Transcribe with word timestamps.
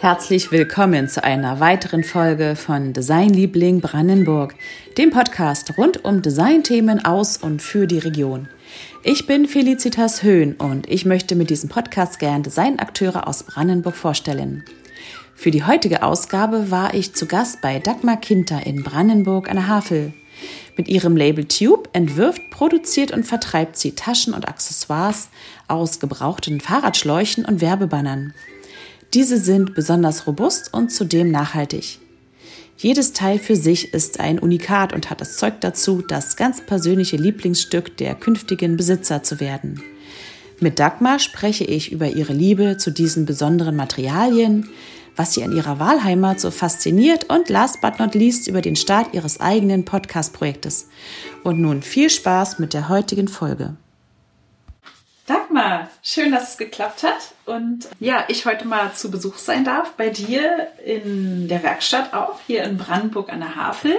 Herzlich 0.00 0.52
willkommen 0.52 1.08
zu 1.08 1.24
einer 1.24 1.58
weiteren 1.58 2.04
Folge 2.04 2.54
von 2.54 2.92
Designliebling 2.92 3.80
Brandenburg, 3.80 4.54
dem 4.96 5.10
Podcast 5.10 5.76
rund 5.76 6.04
um 6.04 6.22
Designthemen 6.22 7.04
aus 7.04 7.36
und 7.36 7.60
für 7.60 7.88
die 7.88 7.98
Region. 7.98 8.48
Ich 9.02 9.26
bin 9.26 9.48
Felicitas 9.48 10.22
Höhn 10.22 10.54
und 10.54 10.88
ich 10.88 11.04
möchte 11.04 11.34
mit 11.34 11.50
diesem 11.50 11.68
Podcast 11.68 12.20
gern 12.20 12.44
Designakteure 12.44 13.26
aus 13.26 13.42
Brandenburg 13.42 13.96
vorstellen. 13.96 14.62
Für 15.34 15.50
die 15.50 15.64
heutige 15.64 16.04
Ausgabe 16.04 16.70
war 16.70 16.94
ich 16.94 17.16
zu 17.16 17.26
Gast 17.26 17.60
bei 17.60 17.80
Dagmar 17.80 18.20
Kinter 18.20 18.64
in 18.64 18.84
Brandenburg 18.84 19.50
an 19.50 19.56
der 19.56 19.66
Havel. 19.66 20.12
Mit 20.76 20.86
ihrem 20.86 21.16
Label 21.16 21.44
Tube 21.44 21.88
entwirft, 21.92 22.40
produziert 22.52 23.10
und 23.10 23.24
vertreibt 23.24 23.76
sie 23.76 23.96
Taschen 23.96 24.32
und 24.32 24.46
Accessoires 24.46 25.28
aus 25.66 25.98
gebrauchten 25.98 26.60
Fahrradschläuchen 26.60 27.44
und 27.44 27.60
Werbebannern. 27.60 28.32
Diese 29.14 29.38
sind 29.38 29.74
besonders 29.74 30.26
robust 30.26 30.74
und 30.74 30.92
zudem 30.92 31.30
nachhaltig. 31.30 31.98
Jedes 32.76 33.12
Teil 33.12 33.38
für 33.38 33.56
sich 33.56 33.92
ist 33.92 34.20
ein 34.20 34.38
Unikat 34.38 34.92
und 34.92 35.10
hat 35.10 35.20
das 35.20 35.36
Zeug 35.36 35.60
dazu, 35.60 36.02
das 36.06 36.36
ganz 36.36 36.64
persönliche 36.64 37.16
Lieblingsstück 37.16 37.96
der 37.96 38.14
künftigen 38.14 38.76
Besitzer 38.76 39.22
zu 39.22 39.40
werden. 39.40 39.82
Mit 40.60 40.78
Dagmar 40.78 41.18
spreche 41.18 41.64
ich 41.64 41.90
über 41.90 42.08
ihre 42.08 42.32
Liebe 42.32 42.76
zu 42.76 42.90
diesen 42.90 43.26
besonderen 43.26 43.76
Materialien, 43.76 44.68
was 45.16 45.34
sie 45.34 45.42
an 45.42 45.52
ihrer 45.52 45.80
Wahlheimat 45.80 46.38
so 46.38 46.52
fasziniert 46.52 47.24
und 47.28 47.48
last 47.48 47.80
but 47.80 47.98
not 47.98 48.14
least 48.14 48.46
über 48.46 48.60
den 48.60 48.76
Start 48.76 49.14
ihres 49.14 49.40
eigenen 49.40 49.84
Podcast-Projektes. 49.84 50.88
Und 51.42 51.60
nun 51.60 51.82
viel 51.82 52.10
Spaß 52.10 52.58
mit 52.60 52.74
der 52.74 52.88
heutigen 52.88 53.26
Folge. 53.26 53.76
Dagmar, 55.28 55.90
schön, 56.02 56.32
dass 56.32 56.52
es 56.52 56.56
geklappt 56.56 57.02
hat 57.02 57.34
und 57.44 57.86
ja, 58.00 58.24
ich 58.28 58.46
heute 58.46 58.66
mal 58.66 58.94
zu 58.94 59.10
Besuch 59.10 59.36
sein 59.36 59.62
darf 59.62 59.92
bei 59.92 60.08
dir 60.08 60.68
in 60.82 61.48
der 61.48 61.62
Werkstatt 61.62 62.14
auch, 62.14 62.40
hier 62.46 62.62
in 62.62 62.78
Brandenburg 62.78 63.30
an 63.30 63.40
der 63.40 63.54
Havel. 63.54 63.94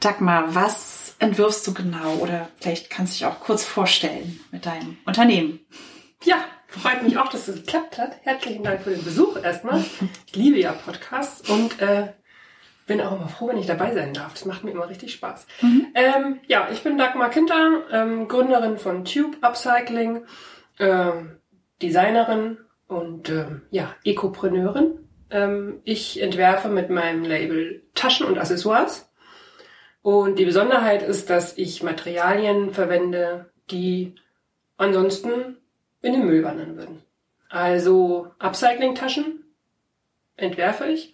Dagmar, 0.00 0.54
was 0.54 1.16
entwirfst 1.20 1.66
du 1.66 1.72
genau 1.72 2.16
oder 2.16 2.50
vielleicht 2.60 2.90
kannst 2.90 3.14
du 3.14 3.24
dich 3.24 3.26
auch 3.26 3.40
kurz 3.40 3.64
vorstellen 3.64 4.40
mit 4.50 4.66
deinem 4.66 4.98
Unternehmen? 5.06 5.60
Ja, 6.22 6.36
freut 6.68 7.02
mich 7.02 7.16
auch, 7.16 7.30
dass 7.30 7.48
es 7.48 7.56
geklappt 7.56 7.96
hat. 7.96 8.18
Herzlichen 8.24 8.62
Dank 8.62 8.82
für 8.82 8.90
den 8.90 9.04
Besuch 9.04 9.42
erstmal. 9.42 9.82
Ich 10.26 10.36
liebe 10.36 10.60
ja 10.60 10.72
Podcasts 10.72 11.48
und 11.48 11.80
äh, 11.80 12.12
bin 12.86 13.00
auch 13.00 13.12
immer 13.12 13.28
froh, 13.28 13.48
wenn 13.48 13.58
ich 13.58 13.66
dabei 13.66 13.94
sein 13.94 14.12
darf. 14.12 14.32
Das 14.32 14.44
macht 14.44 14.64
mir 14.64 14.72
immer 14.72 14.88
richtig 14.88 15.12
Spaß. 15.12 15.46
Mhm. 15.62 15.86
Ähm, 15.94 16.40
ja, 16.46 16.68
ich 16.70 16.82
bin 16.82 16.98
Dagmar 16.98 17.30
Kinter, 17.30 17.82
ähm, 17.90 18.28
Gründerin 18.28 18.78
von 18.78 19.04
Tube 19.04 19.36
Upcycling, 19.40 20.24
ähm, 20.78 21.36
Designerin 21.82 22.58
und 22.88 23.30
ähm, 23.30 23.62
ja, 23.70 23.94
Ekopreneurin. 24.04 24.98
Ähm, 25.30 25.80
ich 25.84 26.20
entwerfe 26.20 26.68
mit 26.68 26.90
meinem 26.90 27.24
Label 27.24 27.82
Taschen 27.94 28.26
und 28.26 28.38
Accessoires. 28.38 29.10
Und 30.02 30.38
die 30.38 30.44
Besonderheit 30.44 31.02
ist, 31.02 31.30
dass 31.30 31.56
ich 31.56 31.82
Materialien 31.82 32.74
verwende, 32.74 33.50
die 33.70 34.14
ansonsten 34.76 35.56
in 36.02 36.12
den 36.12 36.26
Müll 36.26 36.44
wandern 36.44 36.76
würden. 36.76 37.02
Also 37.48 38.32
Upcycling-Taschen 38.38 39.44
entwerfe 40.36 40.86
ich 40.86 41.13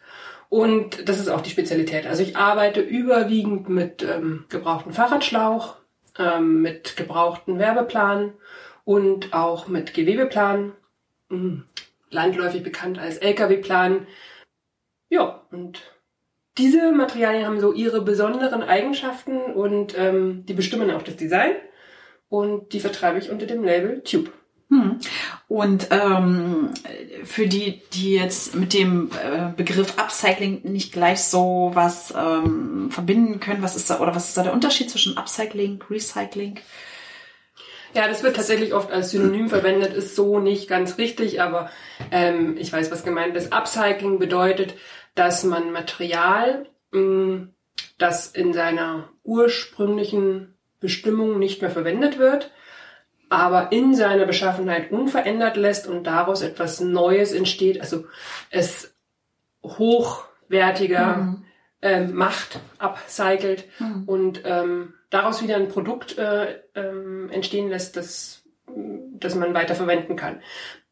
und 0.50 1.08
das 1.08 1.20
ist 1.20 1.28
auch 1.28 1.40
die 1.40 1.50
Spezialität. 1.50 2.06
Also 2.06 2.24
ich 2.24 2.36
arbeite 2.36 2.80
überwiegend 2.80 3.68
mit 3.68 4.02
ähm, 4.02 4.46
gebrauchten 4.48 4.92
Fahrradschlauch, 4.92 5.76
ähm, 6.18 6.60
mit 6.60 6.96
gebrauchten 6.96 7.60
Werbeplan 7.60 8.34
und 8.84 9.32
auch 9.32 9.68
mit 9.68 9.94
Gewebeplan, 9.94 10.72
mhm. 11.28 11.64
landläufig 12.10 12.64
bekannt 12.64 12.98
als 12.98 13.18
LKW-Plan. 13.18 14.08
Ja, 15.08 15.46
und 15.52 15.82
diese 16.58 16.90
Materialien 16.90 17.46
haben 17.46 17.60
so 17.60 17.72
ihre 17.72 18.02
besonderen 18.02 18.64
Eigenschaften 18.64 19.38
und 19.38 19.96
ähm, 19.96 20.44
die 20.46 20.54
bestimmen 20.54 20.90
auch 20.90 21.02
das 21.02 21.16
Design. 21.16 21.52
Und 22.28 22.72
die 22.72 22.80
vertreibe 22.80 23.20
ich 23.20 23.30
unter 23.30 23.46
dem 23.46 23.62
Label 23.62 24.02
Tube. 24.02 24.32
Hm. 24.70 25.00
Und 25.48 25.88
ähm, 25.90 26.70
für 27.24 27.48
die, 27.48 27.82
die 27.92 28.14
jetzt 28.14 28.54
mit 28.54 28.72
dem 28.72 29.10
äh, 29.12 29.52
Begriff 29.56 29.98
Upcycling 29.98 30.60
nicht 30.62 30.92
gleich 30.92 31.24
so 31.24 31.72
was 31.74 32.14
ähm, 32.16 32.88
verbinden 32.90 33.40
können, 33.40 33.62
was 33.62 33.74
ist 33.74 33.90
da 33.90 33.98
oder 33.98 34.14
was 34.14 34.28
ist 34.28 34.36
da 34.36 34.44
der 34.44 34.52
Unterschied 34.52 34.88
zwischen 34.88 35.18
Upcycling, 35.18 35.82
Recycling? 35.90 36.60
Ja, 37.94 38.06
das 38.06 38.22
wird 38.22 38.36
tatsächlich 38.36 38.72
oft 38.72 38.92
als 38.92 39.10
Synonym 39.10 39.48
verwendet, 39.48 39.92
ist 39.92 40.14
so 40.14 40.38
nicht 40.38 40.68
ganz 40.68 40.98
richtig, 40.98 41.42
aber 41.42 41.70
ähm, 42.12 42.56
ich 42.56 42.72
weiß, 42.72 42.92
was 42.92 43.02
gemeint 43.02 43.34
ist. 43.34 43.52
Upcycling 43.52 44.20
bedeutet, 44.20 44.74
dass 45.16 45.42
man 45.42 45.72
Material, 45.72 46.68
mh, 46.92 47.00
mm, 47.00 47.54
das 47.98 48.28
in 48.28 48.52
seiner 48.52 49.08
ursprünglichen 49.24 50.54
Bestimmung 50.78 51.40
nicht 51.40 51.60
mehr 51.60 51.70
verwendet 51.70 52.18
wird, 52.18 52.52
aber 53.30 53.70
in 53.70 53.94
seiner 53.94 54.26
Beschaffenheit 54.26 54.90
unverändert 54.90 55.56
lässt 55.56 55.86
und 55.86 56.04
daraus 56.04 56.42
etwas 56.42 56.80
Neues 56.80 57.32
entsteht, 57.32 57.80
also 57.80 58.04
es 58.50 58.92
hochwertiger 59.62 61.16
mhm. 61.16 61.44
ähm, 61.80 62.14
macht, 62.14 62.60
upcycelt 62.78 63.64
mhm. 63.78 64.02
und 64.06 64.42
ähm, 64.44 64.94
daraus 65.10 65.42
wieder 65.42 65.56
ein 65.56 65.68
Produkt 65.68 66.18
äh, 66.18 66.58
ähm, 66.74 67.30
entstehen 67.30 67.68
lässt, 67.68 67.96
das, 67.96 68.42
das 68.66 69.36
man 69.36 69.54
weiter 69.54 69.76
verwenden 69.76 70.16
kann. 70.16 70.42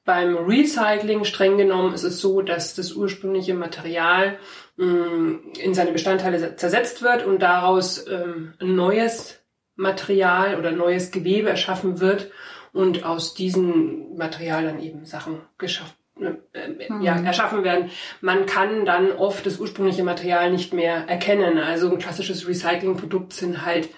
Beim 0.05 0.37
Recycling 0.37 1.25
streng 1.25 1.59
genommen 1.59 1.93
ist 1.93 2.05
es 2.05 2.21
so, 2.21 2.41
dass 2.41 2.75
das 2.77 2.93
ursprüngliche 2.93 3.55
Material 3.55 4.39
mh, 4.77 4.87
mm, 4.87 5.53
in 5.61 5.75
seine 5.75 5.91
Bestandteile 5.91 6.55
zersetzt 6.55 7.03
wird 7.03 7.27
und 7.27 7.43
daraus 7.43 8.07
ähm, 8.07 8.55
ein 8.61 8.77
neues 8.77 9.38
Material 9.79 10.59
oder 10.59 10.73
neues 10.73 11.13
Gewebe 11.13 11.49
erschaffen 11.49 12.01
wird 12.01 12.31
und 12.73 13.05
aus 13.05 13.33
diesem 13.33 14.17
Material 14.17 14.65
dann 14.65 14.83
eben 14.83 15.05
Sachen 15.05 15.41
geschaffen 15.57 15.95
äh, 16.21 16.91
mhm. 16.91 17.01
ja, 17.01 17.17
erschaffen 17.17 17.63
werden. 17.63 17.91
Man 18.21 18.47
kann 18.47 18.85
dann 18.85 19.13
oft 19.13 19.47
das 19.47 19.61
ursprüngliche 19.61 20.03
Material 20.03 20.51
nicht 20.51 20.75
mehr 20.75 21.09
erkennen. 21.09 21.59
Also 21.59 21.91
ein 21.91 21.99
klassisches 21.99 22.49
Recyclingprodukt 22.49 23.33
sind 23.33 23.65
halt 23.65 23.89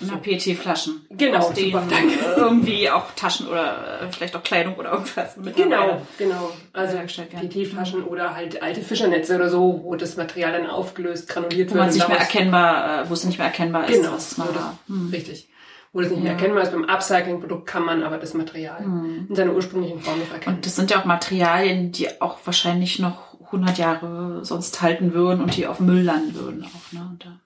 na, 0.00 0.16
PET-Flaschen. 0.16 1.06
Genau, 1.10 1.38
aus 1.38 1.52
denen 1.54 1.90
irgendwie 2.36 2.88
auch 2.90 3.10
Taschen 3.16 3.48
oder 3.48 4.02
äh, 4.02 4.12
vielleicht 4.12 4.36
auch 4.36 4.42
Kleidung 4.42 4.76
oder 4.76 4.92
irgendwas 4.92 5.36
mit 5.36 5.56
Genau, 5.56 6.02
genau. 6.18 6.52
Also 6.72 6.96
PET-Flaschen 6.96 8.00
mhm. 8.00 8.06
oder 8.06 8.34
halt 8.34 8.62
alte 8.62 8.82
Fischernetze 8.82 9.36
oder 9.36 9.50
so, 9.50 9.80
wo 9.82 9.96
das 9.96 10.16
Material 10.16 10.52
dann 10.52 10.66
aufgelöst, 10.66 11.28
granuliert 11.28 11.70
wo 11.70 11.74
wird. 11.74 11.84
Wo 11.84 11.86
man 11.86 11.94
nicht 11.94 12.08
mehr 12.08 12.18
erkennbar, 12.18 13.02
äh, 13.02 13.10
wo 13.10 13.14
es 13.14 13.24
nicht 13.24 13.38
mehr 13.38 13.48
erkennbar 13.48 13.88
ist, 13.88 14.00
genau, 14.00 14.12
was 14.12 14.38
mal 14.38 14.54
war. 14.54 14.78
Hm. 14.86 15.10
Richtig. 15.10 15.48
Wo 15.92 16.00
das 16.00 16.10
nicht 16.10 16.22
mehr 16.22 16.32
erkennbar 16.32 16.62
ist. 16.62 16.72
Beim 16.72 16.84
Upcycling-Produkt 16.84 17.66
kann 17.66 17.84
man 17.84 18.02
aber 18.02 18.18
das 18.18 18.34
Material 18.34 18.78
hm. 18.78 19.26
in 19.28 19.34
seiner 19.34 19.52
ursprünglichen 19.52 20.00
Form 20.00 20.20
noch 20.20 20.32
erkennen. 20.32 20.56
Und 20.56 20.66
das 20.66 20.76
sind 20.76 20.90
ja 20.90 21.00
auch 21.00 21.04
Materialien, 21.04 21.92
die 21.92 22.20
auch 22.20 22.38
wahrscheinlich 22.44 22.98
noch 22.98 23.32
100 23.46 23.76
Jahre 23.76 24.44
sonst 24.44 24.80
halten 24.80 25.12
würden 25.12 25.42
und 25.42 25.56
die 25.56 25.66
auf 25.66 25.80
Müll 25.80 26.02
landen 26.02 26.34
würden 26.34 26.64
auch, 26.64 26.92
ne? 26.92 27.06
Und 27.10 27.24
da 27.24 27.38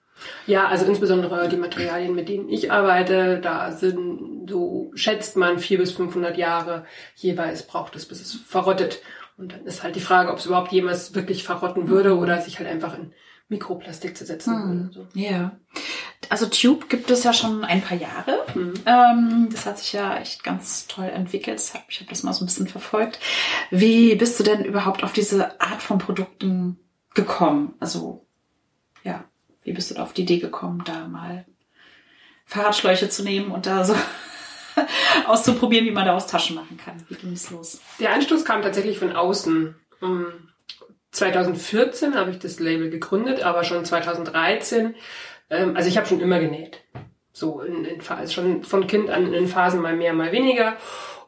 ja, 0.45 0.67
also 0.67 0.85
insbesondere 0.85 1.49
die 1.49 1.57
Materialien, 1.57 2.15
mit 2.15 2.29
denen 2.29 2.49
ich 2.49 2.71
arbeite, 2.71 3.39
da 3.39 3.71
sind, 3.71 4.49
so 4.49 4.91
schätzt 4.95 5.35
man 5.37 5.59
vier 5.59 5.77
bis 5.77 5.91
500 5.91 6.37
Jahre 6.37 6.85
jeweils 7.15 7.63
braucht 7.63 7.95
es, 7.95 8.05
bis 8.05 8.21
es 8.21 8.33
verrottet. 8.33 9.01
Und 9.37 9.53
dann 9.53 9.65
ist 9.65 9.83
halt 9.83 9.95
die 9.95 10.01
Frage, 10.01 10.31
ob 10.31 10.39
es 10.39 10.47
überhaupt 10.47 10.71
jemals 10.71 11.13
wirklich 11.13 11.43
verrotten 11.43 11.89
würde 11.89 12.17
oder 12.17 12.41
sich 12.41 12.57
halt 12.57 12.67
einfach 12.67 12.97
in 12.97 13.13
Mikroplastik 13.49 14.17
zersetzen 14.17 14.53
mhm. 14.53 14.67
würde. 14.67 14.93
So. 14.93 15.07
Ja. 15.13 15.57
Also 16.29 16.47
Tube 16.47 16.89
gibt 16.89 17.09
es 17.09 17.23
ja 17.23 17.31
schon 17.31 17.63
ein 17.63 17.81
paar 17.81 17.97
Jahre. 17.97 18.43
Mhm. 18.55 18.73
Ähm, 18.85 19.49
das 19.51 19.65
hat 19.65 19.77
sich 19.77 19.93
ja 19.93 20.17
echt 20.17 20.43
ganz 20.43 20.87
toll 20.87 21.05
entwickelt. 21.05 21.61
Ich 21.87 21.99
habe 21.99 22.09
das 22.09 22.23
mal 22.23 22.33
so 22.33 22.43
ein 22.43 22.47
bisschen 22.47 22.67
verfolgt. 22.67 23.19
Wie 23.69 24.15
bist 24.15 24.39
du 24.39 24.43
denn 24.43 24.65
überhaupt 24.65 25.03
auf 25.03 25.13
diese 25.13 25.61
Art 25.61 25.81
von 25.81 25.99
Produkten 25.99 26.79
gekommen? 27.13 27.75
Also 27.79 28.25
ja. 29.03 29.23
Wie 29.67 29.73
bist 29.73 29.91
du 29.91 29.95
da 29.95 30.03
auf 30.03 30.13
die 30.13 30.21
Idee 30.21 30.37
gekommen, 30.37 30.81
da 30.85 31.09
mal 31.09 31.45
Fahrradschläuche 32.45 33.09
zu 33.09 33.21
nehmen 33.21 33.51
und 33.51 33.65
da 33.65 33.83
so 33.83 33.93
auszuprobieren, 35.27 35.85
wie 35.85 35.91
man 35.91 36.05
da 36.05 36.15
aus 36.15 36.25
Taschen 36.25 36.55
machen 36.55 36.77
kann? 36.77 37.03
Wie 37.09 37.15
ging 37.15 37.33
es 37.33 37.51
los? 37.51 37.81
Der 37.99 38.13
Anstoß 38.13 38.45
kam 38.45 38.61
tatsächlich 38.61 38.97
von 38.97 39.13
außen. 39.13 39.75
2014 41.11 42.15
habe 42.15 42.31
ich 42.31 42.39
das 42.39 42.61
Label 42.61 42.89
gegründet, 42.89 43.43
aber 43.43 43.65
schon 43.65 43.83
2013, 43.83 44.95
ähm, 45.49 45.75
also 45.75 45.89
ich 45.89 45.97
habe 45.97 46.07
schon 46.07 46.21
immer 46.21 46.39
genäht. 46.39 46.79
So 47.33 47.59
in, 47.59 47.83
in 47.83 47.99
also 48.07 48.31
schon 48.31 48.63
von 48.63 48.87
Kind 48.87 49.09
an 49.09 49.33
in 49.33 49.49
Phasen 49.49 49.81
mal 49.81 49.97
mehr, 49.97 50.13
mal 50.13 50.31
weniger. 50.31 50.77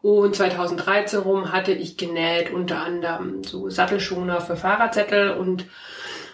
Und 0.01 0.33
2013 0.33 1.19
rum 1.19 1.51
hatte 1.51 1.73
ich 1.73 1.97
genäht 1.97 2.53
unter 2.53 2.79
anderem 2.79 3.43
so 3.43 3.69
Sattelschoner 3.69 4.39
für 4.39 4.55
Fahrradsättel 4.55 5.31
und 5.31 5.65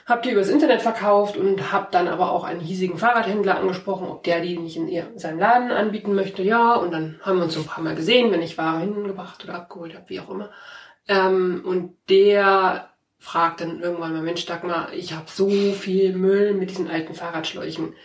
habe 0.05 0.21
die 0.21 0.31
übers 0.31 0.49
Internet 0.49 0.83
verkauft 0.83 1.35
und 1.35 1.71
habe 1.71 1.87
dann 1.91 2.07
aber 2.07 2.31
auch 2.31 2.43
einen 2.43 2.59
hiesigen 2.59 2.97
Fahrradhändler 2.97 3.57
angesprochen, 3.57 4.07
ob 4.07 4.23
der 4.23 4.39
die 4.39 4.57
nicht 4.57 4.77
in, 4.77 5.19
seinem 5.19 5.39
Laden 5.39 5.71
anbieten 5.71 6.13
möchte. 6.13 6.43
Ja, 6.43 6.75
und 6.75 6.91
dann 6.91 7.19
haben 7.23 7.37
wir 7.37 7.45
uns 7.45 7.55
so 7.55 7.61
ein 7.61 7.65
paar 7.65 7.83
Mal 7.83 7.95
gesehen, 7.95 8.31
wenn 8.31 8.43
ich 8.43 8.57
Ware 8.57 8.79
hingebracht 8.79 9.43
oder 9.43 9.55
abgeholt 9.55 9.95
habe, 9.95 10.07
wie 10.09 10.19
auch 10.19 10.29
immer. 10.29 10.51
Ähm, 11.07 11.63
und 11.65 11.95
der 12.09 12.89
fragt 13.17 13.61
dann 13.61 13.81
irgendwann 13.81 14.13
mal, 14.13 14.21
Mensch, 14.21 14.45
Dagmar, 14.45 14.93
ich 14.93 15.13
habe 15.13 15.25
so 15.27 15.49
viel 15.49 16.15
Müll 16.15 16.53
mit 16.53 16.69
diesen 16.69 16.87
alten 16.87 17.15
Fahrradschläuchen. 17.15 17.95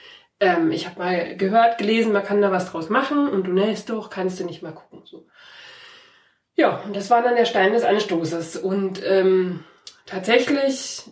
Ähm, 0.40 0.72
ich 0.72 0.86
habe 0.86 0.98
mal 0.98 1.36
gehört, 1.36 1.76
gelesen, 1.76 2.12
man 2.12 2.24
kann 2.24 2.40
da 2.40 2.50
was 2.50 2.70
draus 2.70 2.88
machen 2.88 3.28
und 3.28 3.46
du 3.46 3.52
nähst 3.52 3.90
doch, 3.90 4.08
kannst 4.08 4.40
du 4.40 4.44
nicht 4.44 4.62
mal 4.62 4.72
gucken. 4.72 5.02
So. 5.04 5.26
Ja, 6.54 6.80
und 6.86 6.96
das 6.96 7.10
war 7.10 7.22
dann 7.22 7.36
der 7.36 7.44
Stein 7.44 7.74
des 7.74 7.84
Anstoßes. 7.84 8.56
Und 8.56 9.02
ähm, 9.04 9.64
tatsächlich 10.06 11.04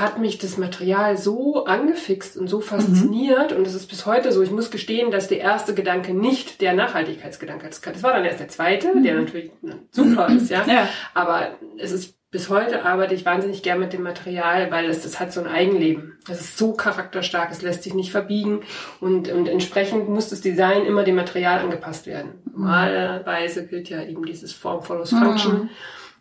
hat 0.00 0.18
mich 0.18 0.38
das 0.38 0.58
Material 0.58 1.16
so 1.16 1.64
angefixt 1.64 2.36
und 2.36 2.48
so 2.48 2.60
fasziniert 2.60 3.52
mhm. 3.52 3.58
und 3.58 3.66
es 3.66 3.74
ist 3.74 3.88
bis 3.88 4.06
heute 4.06 4.32
so. 4.32 4.42
Ich 4.42 4.50
muss 4.50 4.70
gestehen, 4.70 5.10
dass 5.10 5.28
der 5.28 5.40
erste 5.40 5.74
Gedanke 5.74 6.14
nicht 6.14 6.60
der 6.60 6.74
Nachhaltigkeitsgedanke 6.74 7.66
ist. 7.66 7.86
Das 7.86 8.02
war 8.02 8.12
dann 8.12 8.24
erst 8.24 8.40
der 8.40 8.48
zweite, 8.48 8.94
mhm. 8.94 9.02
der 9.02 9.14
natürlich 9.14 9.50
super 9.90 10.28
ist, 10.28 10.50
ja. 10.50 10.64
ja. 10.66 10.88
Aber 11.14 11.52
es 11.78 11.92
ist 11.92 12.14
bis 12.32 12.48
heute 12.48 12.86
arbeite 12.86 13.14
ich 13.14 13.26
wahnsinnig 13.26 13.62
gern 13.62 13.78
mit 13.78 13.92
dem 13.92 14.02
Material, 14.02 14.70
weil 14.70 14.86
es 14.86 15.02
das 15.02 15.20
hat 15.20 15.34
so 15.34 15.40
ein 15.40 15.46
Eigenleben. 15.46 16.18
Es 16.26 16.40
ist 16.40 16.56
so 16.56 16.72
charakterstark, 16.72 17.50
es 17.52 17.60
lässt 17.60 17.82
sich 17.82 17.92
nicht 17.92 18.10
verbiegen 18.10 18.62
und, 19.00 19.28
und 19.28 19.48
entsprechend 19.48 20.08
muss 20.08 20.30
das 20.30 20.40
Design 20.40 20.86
immer 20.86 21.04
dem 21.04 21.16
Material 21.16 21.58
angepasst 21.58 22.06
werden. 22.06 22.40
Mhm. 22.46 22.52
Normalerweise 22.52 23.66
gilt 23.66 23.90
ja 23.90 24.02
eben 24.02 24.24
dieses 24.24 24.54
Form 24.54 24.82
follows 24.82 25.10
Function. 25.10 25.64
Mhm. 25.64 25.70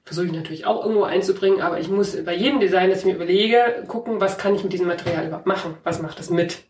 Versuche 0.04 0.26
ich 0.26 0.32
natürlich 0.32 0.66
auch 0.66 0.84
irgendwo 0.84 1.04
einzubringen, 1.04 1.62
aber 1.62 1.80
ich 1.80 1.90
muss 1.90 2.24
bei 2.24 2.36
jedem 2.36 2.60
Design, 2.60 2.90
das 2.90 3.00
ich 3.00 3.06
mir 3.06 3.16
überlege, 3.16 3.84
gucken, 3.88 4.20
was 4.20 4.38
kann 4.38 4.56
ich 4.56 4.64
mit 4.64 4.74
diesem 4.74 4.88
Material 4.88 5.28
überhaupt 5.28 5.46
machen? 5.46 5.76
Was 5.84 6.02
macht 6.02 6.20
es 6.20 6.30
mit? 6.30 6.64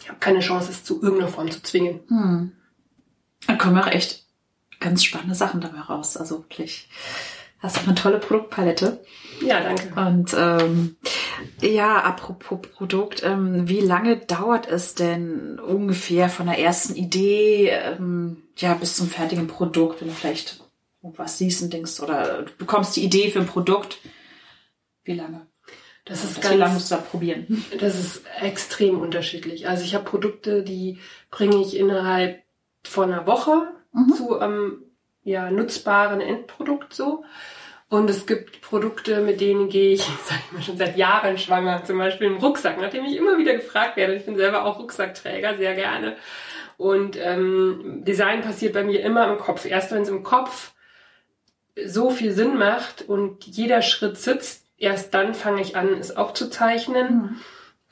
Ich 0.00 0.08
habe 0.08 0.18
keine 0.18 0.40
Chance, 0.40 0.70
es 0.70 0.84
zu 0.84 1.00
irgendeiner 1.00 1.30
Form 1.30 1.50
zu 1.50 1.62
zwingen. 1.62 2.00
Mhm. 2.08 2.52
Dann 3.46 3.58
kommen 3.58 3.78
auch 3.78 3.86
echt 3.86 4.26
ganz 4.80 5.04
spannende 5.04 5.34
Sachen 5.34 5.60
dabei 5.60 5.80
raus. 5.80 6.16
Also 6.16 6.38
wirklich 6.38 6.88
Hast 7.64 7.78
auch 7.78 7.86
eine 7.86 7.94
tolle 7.94 8.18
Produktpalette. 8.18 9.00
Ja, 9.40 9.60
danke. 9.60 9.94
Und 9.98 10.34
ähm, 10.38 10.96
ja, 11.62 11.98
apropos 11.98 12.60
Produkt, 12.60 13.22
ähm, 13.24 13.66
wie 13.66 13.80
lange 13.80 14.18
dauert 14.18 14.68
es 14.68 14.94
denn 14.94 15.58
ungefähr 15.58 16.28
von 16.28 16.44
der 16.44 16.58
ersten 16.58 16.94
Idee 16.94 17.70
ähm, 17.70 18.42
ja 18.58 18.74
bis 18.74 18.96
zum 18.96 19.08
fertigen 19.08 19.46
Produkt, 19.46 20.02
wenn 20.02 20.08
du 20.08 20.14
vielleicht 20.14 20.62
was 21.16 21.38
siehst 21.38 21.62
und 21.62 21.72
denkst 21.72 22.00
oder 22.00 22.42
du 22.42 22.52
bekommst 22.56 22.96
die 22.96 23.04
Idee 23.04 23.30
für 23.30 23.40
ein 23.40 23.46
Produkt? 23.46 23.98
Wie 25.04 25.14
lange? 25.14 25.46
Das 26.04 26.22
ist 26.22 26.42
ganz, 26.42 26.54
wie 26.54 26.58
lange 26.58 26.74
musst 26.74 26.90
du 26.90 26.96
da 26.96 27.00
probieren? 27.00 27.64
Das 27.78 27.98
ist 27.98 28.22
extrem 28.40 29.00
unterschiedlich. 29.00 29.68
Also 29.68 29.84
ich 29.84 29.94
habe 29.94 30.04
Produkte, 30.04 30.62
die 30.62 30.98
bringe 31.30 31.60
ich 31.62 31.76
innerhalb 31.76 32.42
von 32.84 33.12
einer 33.12 33.26
Woche 33.26 33.68
mhm. 33.92 34.12
zu 34.14 34.38
einem 34.38 34.54
ähm, 34.54 34.82
ja, 35.22 35.50
nutzbaren 35.50 36.20
Endprodukt 36.20 36.92
so. 36.92 37.24
Und 37.88 38.10
es 38.10 38.26
gibt 38.26 38.60
Produkte, 38.60 39.20
mit 39.20 39.40
denen 39.40 39.68
gehe 39.68 39.94
ich, 39.94 40.02
sag 40.24 40.38
ich 40.44 40.52
mal, 40.52 40.62
schon 40.62 40.76
seit 40.76 40.96
Jahren 40.96 41.38
schwanger. 41.38 41.84
Zum 41.84 41.96
Beispiel 41.96 42.26
im 42.26 42.36
Rucksack, 42.36 42.78
nachdem 42.78 43.04
ich 43.04 43.16
immer 43.16 43.38
wieder 43.38 43.54
gefragt 43.54 43.96
werde. 43.96 44.14
Ich 44.14 44.26
bin 44.26 44.36
selber 44.36 44.64
auch 44.64 44.78
Rucksackträger, 44.78 45.56
sehr 45.56 45.74
gerne. 45.74 46.16
Und 46.76 47.16
ähm, 47.16 48.02
Design 48.04 48.42
passiert 48.42 48.74
bei 48.74 48.84
mir 48.84 49.02
immer 49.02 49.30
im 49.30 49.38
Kopf. 49.38 49.64
Erst 49.64 49.92
wenn 49.92 50.02
es 50.02 50.08
im 50.08 50.22
Kopf 50.22 50.73
so 51.86 52.10
viel 52.10 52.32
Sinn 52.32 52.56
macht 52.56 53.02
und 53.02 53.44
jeder 53.44 53.82
Schritt 53.82 54.16
sitzt, 54.16 54.66
erst 54.78 55.14
dann 55.14 55.34
fange 55.34 55.60
ich 55.60 55.76
an, 55.76 55.94
es 55.94 56.16
aufzuzeichnen, 56.16 57.40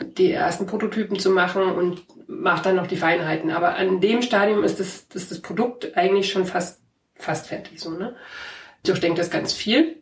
mhm. 0.00 0.14
die 0.14 0.32
ersten 0.32 0.66
Prototypen 0.66 1.18
zu 1.18 1.30
machen 1.30 1.62
und 1.64 2.02
mache 2.28 2.62
dann 2.62 2.76
noch 2.76 2.86
die 2.86 2.96
Feinheiten. 2.96 3.50
Aber 3.50 3.74
an 3.76 4.00
dem 4.00 4.22
Stadium 4.22 4.62
ist 4.64 4.80
das, 4.80 5.08
das, 5.08 5.28
das 5.28 5.40
Produkt 5.40 5.96
eigentlich 5.96 6.30
schon 6.30 6.46
fast, 6.46 6.80
fast 7.16 7.48
fertig. 7.48 7.80
So, 7.80 7.90
ne? 7.90 8.14
durchdenke 8.84 9.20
das 9.20 9.30
ganz 9.30 9.52
viel. 9.52 9.96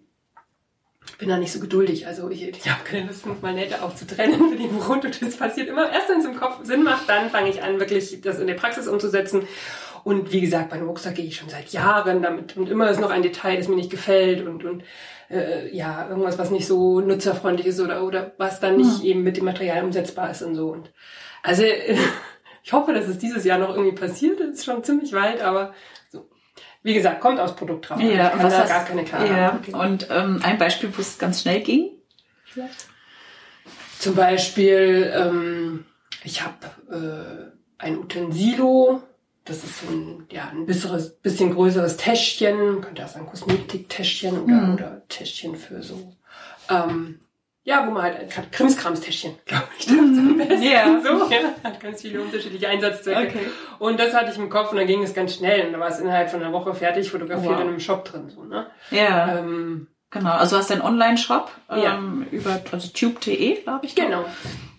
Bin 1.18 1.28
da 1.28 1.38
nicht 1.38 1.52
so 1.52 1.60
geduldig. 1.60 2.06
Also 2.06 2.30
ich, 2.30 2.48
ich 2.48 2.70
habe 2.70 2.84
keine 2.84 3.06
Lust, 3.06 3.22
fünfmal 3.22 3.52
Nähte 3.52 3.82
aufzutrennen 3.82 4.50
für 4.50 4.56
die 4.56 4.68
Brot. 4.68 5.20
Das 5.20 5.36
passiert 5.36 5.68
immer 5.68 5.90
erst, 5.90 6.08
wenn 6.08 6.20
es 6.20 6.24
im 6.24 6.36
Kopf 6.36 6.64
Sinn 6.64 6.82
macht, 6.82 7.08
dann 7.08 7.30
fange 7.30 7.50
ich 7.50 7.62
an, 7.62 7.78
wirklich 7.78 8.20
das 8.22 8.38
in 8.38 8.46
der 8.46 8.54
Praxis 8.54 8.88
umzusetzen. 8.88 9.46
Und 10.04 10.32
wie 10.32 10.40
gesagt, 10.40 10.70
bei 10.70 10.76
einem 10.76 10.88
Rucksack 10.88 11.14
gehe 11.14 11.26
ich 11.26 11.36
schon 11.36 11.48
seit 11.48 11.72
Jahren 11.72 12.22
damit 12.22 12.56
und 12.56 12.68
immer 12.68 12.90
ist 12.90 13.00
noch 13.00 13.10
ein 13.10 13.22
Detail, 13.22 13.56
das 13.56 13.68
mir 13.68 13.76
nicht 13.76 13.90
gefällt 13.90 14.46
und, 14.46 14.64
und 14.64 14.82
äh, 15.30 15.74
ja, 15.74 16.08
irgendwas, 16.08 16.38
was 16.38 16.50
nicht 16.50 16.66
so 16.66 17.00
nutzerfreundlich 17.00 17.66
ist 17.66 17.80
oder, 17.80 18.04
oder 18.04 18.32
was 18.38 18.60
dann 18.60 18.76
nicht 18.76 19.02
ja. 19.02 19.10
eben 19.10 19.22
mit 19.22 19.36
dem 19.36 19.44
Material 19.44 19.84
umsetzbar 19.84 20.30
ist 20.30 20.42
und 20.42 20.54
so. 20.54 20.70
Und 20.70 20.92
also 21.42 21.62
ich 22.62 22.72
hoffe, 22.72 22.92
dass 22.92 23.08
es 23.08 23.18
dieses 23.18 23.44
Jahr 23.44 23.58
noch 23.58 23.70
irgendwie 23.70 23.94
passiert. 23.94 24.40
Das 24.40 24.48
ist 24.50 24.64
schon 24.64 24.82
ziemlich 24.84 25.12
weit, 25.12 25.42
aber 25.42 25.74
wie 26.82 26.94
gesagt, 26.94 27.20
kommt 27.20 27.38
aus 27.40 27.56
Produkt 27.56 27.88
drauf. 27.88 28.00
Ja, 28.00 28.32
ich 28.34 28.42
was 28.42 28.54
da 28.54 28.66
gar 28.66 28.84
keine 28.84 29.04
Klarheit. 29.04 29.68
Ja. 29.68 29.78
Und 29.78 30.08
ähm, 30.10 30.40
ein 30.42 30.56
Beispiel, 30.56 30.90
wo 30.96 31.00
es 31.00 31.18
ganz 31.18 31.42
schnell 31.42 31.60
ging? 31.60 31.90
Vielleicht? 32.44 32.86
Zum 33.98 34.14
Beispiel, 34.14 35.12
ähm, 35.14 35.84
ich 36.24 36.42
habe 36.42 36.56
äh, 36.90 37.82
ein 37.82 37.98
Utensilo, 37.98 39.02
das 39.50 39.64
ist 39.64 39.82
ein, 39.88 40.26
ja, 40.30 40.48
ein 40.48 40.64
bisseres, 40.64 41.16
bisschen 41.16 41.52
größeres 41.52 41.96
Täschchen, 41.96 42.74
man 42.74 42.80
könnte 42.80 43.04
auch 43.04 43.08
sagen 43.08 43.26
Kosmetiktäschchen 43.26 44.42
oder, 44.42 44.54
mhm. 44.54 44.74
oder 44.74 45.02
Täschchen 45.08 45.56
für 45.56 45.82
so 45.82 46.16
ähm, 46.70 47.20
ja, 47.62 47.86
wo 47.86 47.90
man 47.90 48.02
halt 48.02 48.30
gerade 48.30 48.48
Krimskramstäschchen, 48.50 49.34
glaube 49.44 49.68
ich, 49.78 49.86
da 49.86 49.92
am 49.92 50.36
besten. 50.36 50.62
Ja. 50.62 51.00
So, 51.02 51.30
ja, 51.30 51.40
hat 51.62 51.80
ganz 51.80 52.00
viele 52.00 52.22
unterschiedliche 52.22 52.68
Einsatzzwecke. 52.68 53.38
Okay. 53.38 53.46
Und 53.78 54.00
das 54.00 54.14
hatte 54.14 54.30
ich 54.30 54.38
im 54.38 54.48
Kopf 54.48 54.70
und 54.70 54.78
dann 54.78 54.86
ging 54.86 55.02
es 55.02 55.12
ganz 55.12 55.34
schnell 55.34 55.66
und 55.66 55.72
da 55.74 55.80
war 55.80 55.88
es 55.88 55.98
innerhalb 55.98 56.30
von 56.30 56.42
einer 56.42 56.52
Woche 56.52 56.74
fertig, 56.74 57.10
fotografiert 57.10 57.52
wow. 57.52 57.60
in 57.60 57.68
einem 57.68 57.80
Shop 57.80 58.04
drin, 58.04 58.30
so, 58.30 58.44
ne? 58.44 58.66
Ja. 58.90 59.38
Ähm, 59.38 59.88
genau. 60.10 60.32
Also 60.32 60.56
du 60.56 60.62
hast 60.62 60.72
einen 60.72 60.80
Online-Shop, 60.80 61.50
ja. 61.68 61.96
ähm, 61.96 62.26
über, 62.30 62.60
also 62.72 62.88
tube.de, 62.88 63.62
glaube 63.62 63.86
ich. 63.86 63.94
Genau. 63.94 64.24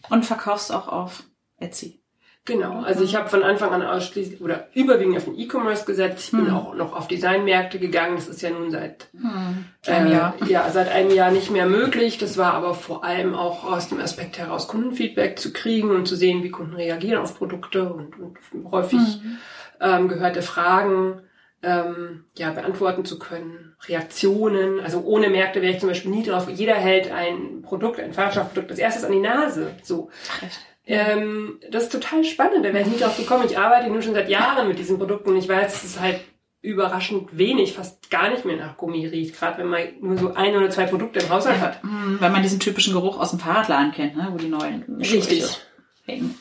Und 0.10 0.26
verkaufst 0.26 0.74
auch 0.74 0.88
auf 0.88 1.24
Etsy. 1.58 2.01
Genau, 2.46 2.82
also 2.82 3.04
ich 3.04 3.16
habe 3.16 3.30
von 3.30 3.44
Anfang 3.44 3.70
an 3.72 3.84
ausschließlich 3.84 4.42
oder 4.42 4.68
überwiegend 4.74 5.16
auf 5.16 5.26
den 5.26 5.38
E-Commerce 5.38 5.86
gesetzt. 5.86 6.26
Ich 6.26 6.32
bin 6.32 6.48
hm. 6.48 6.56
auch 6.56 6.74
noch 6.74 6.94
auf 6.94 7.08
Designmärkte 7.08 7.78
gegangen. 7.78 8.16
Das 8.16 8.28
ist 8.28 8.42
ja 8.42 8.50
nun 8.50 8.72
seit 8.72 9.10
hm. 9.14 9.66
einem 9.86 10.08
äh, 10.08 10.12
Jahr. 10.12 10.36
Ja, 10.48 10.68
seit 10.72 10.90
einem 10.90 11.12
Jahr 11.12 11.30
nicht 11.30 11.52
mehr 11.52 11.68
möglich. 11.68 12.18
Das 12.18 12.40
war 12.40 12.56
aber 12.56 12.74
vor 12.74 13.04
allem 13.04 13.36
auch 13.36 13.64
aus 13.64 13.90
dem 13.90 14.00
Aspekt 14.00 14.40
heraus, 14.40 14.68
Kundenfeedback 14.68 15.38
zu 15.38 15.54
kriegen 15.54 15.92
und 15.92 16.08
zu 16.08 16.16
sehen, 16.16 16.42
wie 16.42 16.50
Kunden 16.50 16.74
reagieren 16.74 17.22
auf 17.22 17.38
Produkte 17.38 17.94
und, 17.94 18.16
und 18.20 18.72
häufig 18.72 19.00
hm. 19.00 19.38
ähm, 19.80 20.08
gehörte 20.08 20.42
Fragen 20.42 21.22
ähm, 21.62 22.26
ja, 22.36 22.50
beantworten 22.50 23.06
zu 23.06 23.20
können, 23.20 23.76
Reaktionen. 23.88 24.80
Also 24.80 25.02
ohne 25.02 25.30
Märkte 25.30 25.62
wäre 25.62 25.74
ich 25.74 25.80
zum 25.80 25.90
Beispiel 25.90 26.10
nie 26.10 26.24
drauf. 26.24 26.50
Jeder 26.50 26.74
hält 26.74 27.12
ein 27.12 27.62
Produkt, 27.62 28.00
ein 28.00 28.14
Fahrradprodukt, 28.14 28.72
als 28.72 28.80
erstes 28.80 29.04
an 29.04 29.12
die 29.12 29.20
Nase. 29.20 29.76
So. 29.84 30.10
Echt? 30.44 30.60
Ähm, 30.86 31.60
das 31.70 31.84
ist 31.84 31.92
total 31.92 32.24
spannend, 32.24 32.66
da 32.66 32.74
wäre 32.74 32.82
ich 32.82 32.88
nicht 32.88 33.02
drauf 33.02 33.18
gekommen. 33.18 33.46
Ich 33.46 33.58
arbeite 33.58 33.90
nur 33.90 34.02
schon 34.02 34.14
seit 34.14 34.30
Jahren 34.30 34.68
mit 34.68 34.80
diesen 34.80 34.98
Produkten 34.98 35.30
und 35.30 35.38
ich 35.38 35.48
weiß, 35.48 35.76
es 35.76 35.84
ist 35.84 36.00
halt 36.00 36.22
überraschend 36.62 37.38
wenig, 37.38 37.74
fast 37.74 38.10
gar 38.12 38.30
nicht 38.30 38.46
mehr 38.46 38.56
nach 38.56 38.78
Gummi 38.78 39.06
riecht, 39.08 39.38
gerade 39.38 39.60
wenn 39.60 39.68
man 39.68 39.82
nur 40.00 40.18
so 40.18 40.34
ein 40.34 40.56
oder 40.56 40.70
zwei 40.70 40.86
Produkte 40.86 41.20
im 41.20 41.30
Haushalt 41.30 41.60
hat. 41.60 41.84
Mhm, 41.84 42.18
weil 42.20 42.30
man 42.30 42.44
diesen 42.44 42.60
typischen 42.60 42.94
Geruch 42.94 43.20
aus 43.20 43.32
dem 43.32 43.40
Fahrradladen 43.40 43.92
kennt, 43.92 44.16
ne? 44.16 44.30
wo 44.32 44.38
die 44.38 44.48
neuen 44.48 44.84
Richtig. 45.00 45.60
Hängen. 46.06 46.36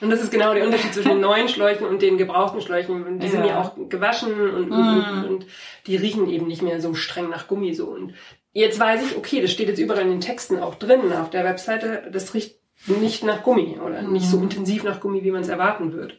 Und 0.00 0.10
das 0.10 0.22
ist 0.22 0.30
genau 0.30 0.54
der 0.54 0.64
Unterschied 0.64 0.94
zwischen 0.94 1.10
den 1.10 1.20
neuen 1.20 1.48
Schläuchen 1.48 1.86
und 1.86 2.00
den 2.00 2.16
gebrauchten 2.16 2.60
Schläuchen. 2.60 3.18
Die 3.18 3.26
ja. 3.26 3.32
sind 3.32 3.44
ja 3.44 3.60
auch 3.60 3.76
gewaschen 3.88 4.32
und, 4.32 4.70
und, 4.70 5.24
mm. 5.24 5.24
und, 5.28 5.46
die 5.86 5.96
riechen 5.96 6.28
eben 6.28 6.46
nicht 6.46 6.62
mehr 6.62 6.80
so 6.80 6.94
streng 6.94 7.28
nach 7.28 7.48
Gummi 7.48 7.74
so. 7.74 7.86
Und 7.86 8.14
jetzt 8.52 8.78
weiß 8.78 9.04
ich, 9.04 9.16
okay, 9.16 9.42
das 9.42 9.50
steht 9.50 9.68
jetzt 9.68 9.80
überall 9.80 10.02
in 10.02 10.10
den 10.10 10.20
Texten 10.20 10.60
auch 10.60 10.76
drin 10.76 11.12
auf 11.12 11.30
der 11.30 11.44
Webseite, 11.44 12.08
das 12.12 12.34
riecht 12.34 12.56
nicht 12.86 13.24
nach 13.24 13.42
Gummi 13.42 13.78
oder 13.84 14.02
mhm. 14.02 14.12
nicht 14.12 14.28
so 14.28 14.38
intensiv 14.38 14.84
nach 14.84 15.00
Gummi, 15.00 15.22
wie 15.24 15.30
man 15.30 15.42
es 15.42 15.48
erwarten 15.48 15.92
würde. 15.92 16.14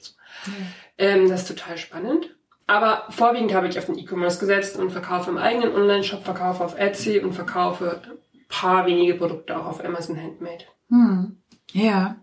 Mhm. 0.45 0.53
Ähm, 0.97 1.29
das 1.29 1.41
ist 1.41 1.47
total 1.47 1.77
spannend. 1.77 2.29
Aber 2.67 3.03
vorwiegend 3.09 3.53
habe 3.53 3.67
ich 3.67 3.77
auf 3.77 3.85
den 3.85 3.97
E-Commerce 3.97 4.39
gesetzt 4.39 4.77
und 4.77 4.91
verkaufe 4.91 5.29
im 5.29 5.37
eigenen 5.37 5.73
Online-Shop, 5.73 6.23
verkaufe 6.23 6.63
auf 6.63 6.77
Etsy 6.77 7.19
und 7.19 7.33
verkaufe 7.33 8.01
ein 8.03 8.45
paar 8.49 8.87
wenige 8.87 9.13
Produkte 9.15 9.57
auch 9.57 9.67
auf 9.67 9.85
Amazon 9.85 10.17
Handmade. 10.19 10.65
Hm. 10.89 11.37
Ja. 11.71 12.15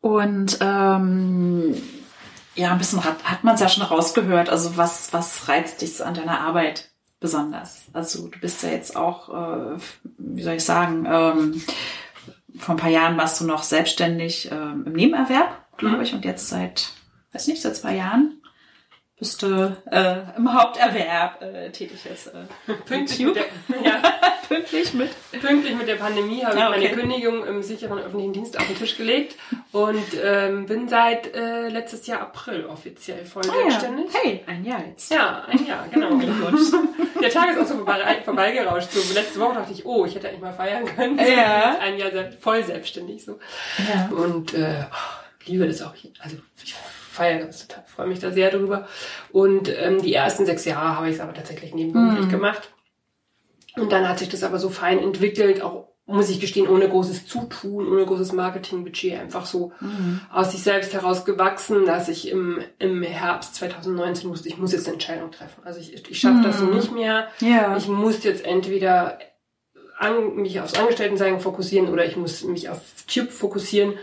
Und 0.00 0.58
ähm, 0.60 1.74
ja, 2.54 2.72
ein 2.72 2.78
bisschen 2.78 3.04
hat, 3.04 3.24
hat 3.24 3.42
man 3.42 3.56
es 3.56 3.60
ja 3.60 3.68
schon 3.68 3.82
rausgehört. 3.82 4.48
Also 4.50 4.76
was, 4.76 5.12
was 5.12 5.48
reizt 5.48 5.82
dich 5.82 5.96
so 5.96 6.04
an 6.04 6.14
deiner 6.14 6.40
Arbeit 6.40 6.90
besonders? 7.18 7.86
Also 7.92 8.28
du 8.28 8.38
bist 8.38 8.62
ja 8.62 8.70
jetzt 8.70 8.96
auch, 8.96 9.28
äh, 9.28 9.78
wie 10.18 10.42
soll 10.42 10.54
ich 10.54 10.64
sagen, 10.64 11.06
ähm, 11.10 11.62
vor 12.58 12.74
ein 12.74 12.78
paar 12.78 12.90
Jahren 12.90 13.16
warst 13.16 13.40
du 13.40 13.44
noch 13.44 13.62
selbstständig 13.62 14.50
ähm, 14.50 14.84
im 14.86 14.92
Nebenerwerb, 14.92 15.66
glaube 15.76 15.96
mhm. 15.96 16.02
ich, 16.02 16.14
und 16.14 16.24
jetzt 16.24 16.48
seit, 16.48 16.92
weiß 17.32 17.48
nicht, 17.48 17.62
seit 17.62 17.76
zwei 17.76 17.96
Jahren 17.96 18.35
bist 19.18 19.42
du 19.42 19.74
äh, 19.90 20.36
im 20.36 20.52
Haupterwerb 20.52 21.40
äh, 21.40 21.70
tätig 21.70 22.04
jetzt. 22.04 22.26
Äh, 22.26 22.74
pünktlich, 22.84 23.20
mit 23.20 23.36
der, 23.36 23.44
ja. 23.82 24.02
pünktlich 24.46 24.92
mit? 24.92 25.10
Pünktlich 25.40 25.74
mit 25.74 25.88
der 25.88 25.94
Pandemie 25.94 26.44
habe 26.44 26.58
ah, 26.58 26.76
ich 26.76 26.82
meine 26.82 27.00
Kündigung 27.00 27.46
im 27.46 27.62
sicheren 27.62 27.98
öffentlichen 27.98 28.34
Dienst 28.34 28.58
auf 28.58 28.66
den 28.66 28.76
Tisch 28.76 28.98
gelegt 28.98 29.36
und 29.72 30.04
ähm, 30.22 30.66
bin 30.66 30.88
seit 30.88 31.34
äh, 31.34 31.68
letztes 31.68 32.06
Jahr 32.06 32.20
April 32.20 32.66
offiziell 32.66 33.24
voll 33.24 33.44
ah, 33.48 33.54
selbstständig. 33.54 34.12
Ja. 34.12 34.20
Hey, 34.22 34.44
ein 34.46 34.64
Jahr 34.64 34.84
jetzt. 34.86 35.10
Ja, 35.10 35.44
ein 35.46 35.64
Jahr, 35.64 35.88
genau. 35.90 36.10
der 37.22 37.30
Tag 37.30 37.52
ist 37.52 37.62
auch 37.62 37.66
so 37.66 37.76
vorbei, 37.76 38.20
vorbeigerauscht. 38.22 38.92
So, 38.92 39.14
letzte 39.14 39.40
Woche 39.40 39.54
dachte 39.54 39.72
ich, 39.72 39.86
oh, 39.86 40.04
ich 40.04 40.14
hätte 40.14 40.28
eigentlich 40.28 40.42
mal 40.42 40.52
feiern 40.52 40.84
können. 40.84 41.18
So, 41.18 41.24
ja. 41.24 41.78
Ein 41.80 41.96
Jahr 41.96 42.10
voll 42.38 42.62
selbstständig 42.62 43.24
so. 43.24 43.38
Ja. 43.78 44.10
Und 44.14 44.52
äh, 44.52 44.84
oh, 44.90 45.46
liebe 45.46 45.66
das 45.66 45.80
auch. 45.80 45.94
Also 46.20 46.36
ich 46.62 46.74
feiere 47.16 47.46
das 47.46 47.66
total, 47.66 47.84
freue 47.86 48.06
mich 48.06 48.20
da 48.20 48.30
sehr 48.30 48.50
drüber. 48.50 48.86
Und 49.32 49.68
ähm, 49.68 50.00
die 50.00 50.14
ersten 50.14 50.46
sechs 50.46 50.64
Jahre 50.64 50.96
habe 50.96 51.08
ich 51.08 51.16
es 51.16 51.20
aber 51.20 51.34
tatsächlich 51.34 51.74
nebenberuflich 51.74 52.26
mhm. 52.26 52.30
gemacht. 52.30 52.70
Und 53.76 53.92
dann 53.92 54.08
hat 54.08 54.18
sich 54.18 54.28
das 54.28 54.42
aber 54.42 54.58
so 54.58 54.68
fein 54.68 54.98
entwickelt, 54.98 55.62
auch 55.62 55.88
muss 56.08 56.30
ich 56.30 56.38
gestehen, 56.38 56.68
ohne 56.68 56.88
großes 56.88 57.26
Zutun, 57.26 57.88
ohne 57.88 58.06
großes 58.06 58.32
Marketingbudget, 58.32 59.18
einfach 59.18 59.44
so 59.44 59.72
mhm. 59.80 60.20
aus 60.32 60.52
sich 60.52 60.62
selbst 60.62 60.94
heraus 60.94 61.24
gewachsen, 61.24 61.84
dass 61.84 62.08
ich 62.08 62.30
im, 62.30 62.60
im 62.78 63.02
Herbst 63.02 63.56
2019 63.56 64.30
wusste, 64.30 64.48
ich 64.48 64.56
muss 64.56 64.70
jetzt 64.70 64.86
eine 64.86 64.94
Entscheidung 64.94 65.32
treffen. 65.32 65.62
Also 65.64 65.80
ich, 65.80 66.08
ich 66.08 66.20
schaffe 66.20 66.36
mhm. 66.36 66.42
das 66.44 66.58
so 66.58 66.66
nicht 66.66 66.92
mehr. 66.92 67.26
Ja. 67.40 67.76
Ich 67.76 67.88
muss 67.88 68.22
jetzt 68.22 68.44
entweder 68.44 69.18
an, 69.98 70.36
mich 70.36 70.60
aufs 70.60 70.78
Angestelltensein 70.78 71.40
fokussieren 71.40 71.88
oder 71.88 72.06
ich 72.06 72.16
muss 72.16 72.44
mich 72.44 72.68
auf 72.68 72.80
Tube 73.08 73.32
fokussieren. 73.32 73.94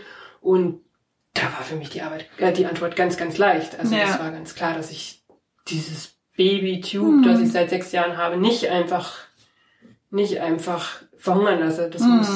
Und 0.42 0.80
da 1.34 1.42
war 1.42 1.62
für 1.62 1.76
mich 1.76 1.90
die 1.90 2.02
Arbeit, 2.02 2.26
äh, 2.38 2.52
die 2.52 2.66
Antwort 2.66 2.96
ganz, 2.96 3.16
ganz 3.16 3.36
leicht. 3.36 3.78
Also 3.78 3.94
es 3.94 4.00
ja. 4.00 4.18
war 4.18 4.30
ganz 4.30 4.54
klar, 4.54 4.74
dass 4.74 4.90
ich 4.90 5.24
dieses 5.68 6.14
Baby-Tube, 6.36 7.16
mhm. 7.16 7.22
das 7.22 7.40
ich 7.40 7.52
seit 7.52 7.70
sechs 7.70 7.92
Jahren 7.92 8.16
habe, 8.16 8.36
nicht 8.36 8.68
einfach, 8.68 9.14
nicht 10.10 10.40
einfach 10.40 11.02
verhungern 11.16 11.60
lasse. 11.60 11.90
Das 11.90 12.02
mhm. 12.02 12.16
muss, 12.16 12.28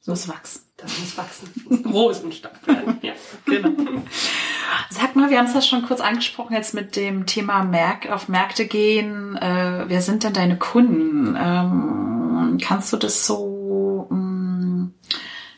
so 0.00 0.10
muss 0.12 0.28
wachsen. 0.28 0.62
Das 0.76 0.98
muss 0.98 1.16
wachsen. 1.16 1.48
Das 1.54 1.64
muss 1.64 1.82
groß 1.92 2.20
und 2.20 2.34
stark 2.34 2.66
werden. 2.66 2.98
Ja, 3.02 3.12
genau. 3.46 3.70
Sag 4.90 5.16
mal, 5.16 5.30
wir 5.30 5.38
haben 5.38 5.46
es 5.46 5.54
ja 5.54 5.62
schon 5.62 5.86
kurz 5.86 6.00
angesprochen 6.00 6.54
jetzt 6.54 6.74
mit 6.74 6.96
dem 6.96 7.26
Thema 7.26 7.64
Merk 7.64 8.10
auf 8.10 8.28
Märkte 8.28 8.66
gehen. 8.66 9.36
Äh, 9.36 9.84
wer 9.88 10.02
sind 10.02 10.24
denn 10.24 10.32
deine 10.32 10.58
Kunden? 10.58 11.36
Ähm, 11.38 12.58
kannst 12.62 12.92
du 12.92 12.96
das 12.96 13.26
so, 13.26 14.06
mh, 14.10 14.16
hm, 14.16 14.94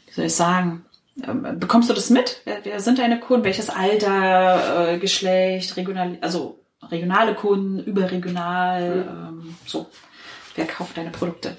wie 0.07 0.13
soll 0.13 0.25
ich 0.27 0.35
sagen, 0.35 0.85
bekommst 1.19 1.91
du 1.91 1.95
das 1.95 2.11
mit? 2.11 2.41
Wer, 2.45 2.65
wer 2.65 2.81
sind 2.81 2.99
deine 2.99 3.21
Kunden? 3.21 3.45
Welches 3.45 3.71
Alter, 3.71 4.93
äh, 4.93 4.99
Geschlecht, 4.99 5.77
regional, 5.77 6.19
also 6.21 6.59
regionale 6.83 7.35
Kunden, 7.35 7.81
überregional, 7.81 8.97
mhm. 8.97 9.41
ähm, 9.43 9.57
so. 9.67 9.87
Wer 10.55 10.67
kauft 10.67 10.97
deine 10.97 11.11
Produkte? 11.11 11.57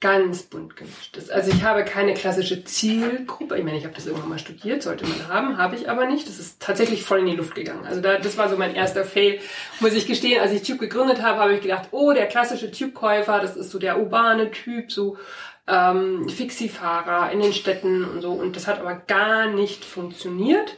Ganz 0.00 0.42
bunt 0.42 0.76
gemischt. 0.76 1.18
Also 1.30 1.50
ich 1.50 1.64
habe 1.64 1.82
keine 1.82 2.12
klassische 2.12 2.62
Zielgruppe. 2.64 3.56
Ich 3.56 3.64
meine, 3.64 3.78
ich 3.78 3.84
habe 3.84 3.94
das 3.94 4.06
irgendwann 4.06 4.28
mal 4.28 4.38
studiert, 4.38 4.82
sollte 4.82 5.06
man 5.06 5.28
haben, 5.28 5.56
habe 5.56 5.74
ich 5.74 5.88
aber 5.88 6.04
nicht. 6.06 6.28
Das 6.28 6.38
ist 6.38 6.60
tatsächlich 6.60 7.02
voll 7.02 7.20
in 7.20 7.26
die 7.26 7.36
Luft 7.36 7.54
gegangen. 7.54 7.86
Also 7.86 8.02
da, 8.02 8.18
das 8.18 8.36
war 8.36 8.50
so 8.50 8.58
mein 8.58 8.74
erster 8.74 9.04
Fail, 9.04 9.40
muss 9.80 9.94
ich 9.94 10.06
gestehen. 10.06 10.42
Als 10.42 10.52
ich 10.52 10.62
Tube 10.62 10.80
gegründet 10.80 11.22
habe, 11.22 11.40
habe 11.40 11.54
ich 11.54 11.62
gedacht, 11.62 11.88
oh, 11.92 12.12
der 12.12 12.26
klassische 12.26 12.70
Tube-Käufer, 12.70 13.40
das 13.40 13.56
ist 13.56 13.70
so 13.70 13.78
der 13.78 13.98
urbane 13.98 14.50
Typ, 14.50 14.92
so 14.92 15.16
ähm, 15.66 16.28
Fixie-Fahrer 16.28 17.30
in 17.32 17.40
den 17.40 17.52
Städten 17.52 18.04
und 18.04 18.20
so. 18.22 18.32
Und 18.32 18.56
das 18.56 18.66
hat 18.66 18.80
aber 18.80 18.94
gar 18.94 19.46
nicht 19.46 19.84
funktioniert. 19.84 20.76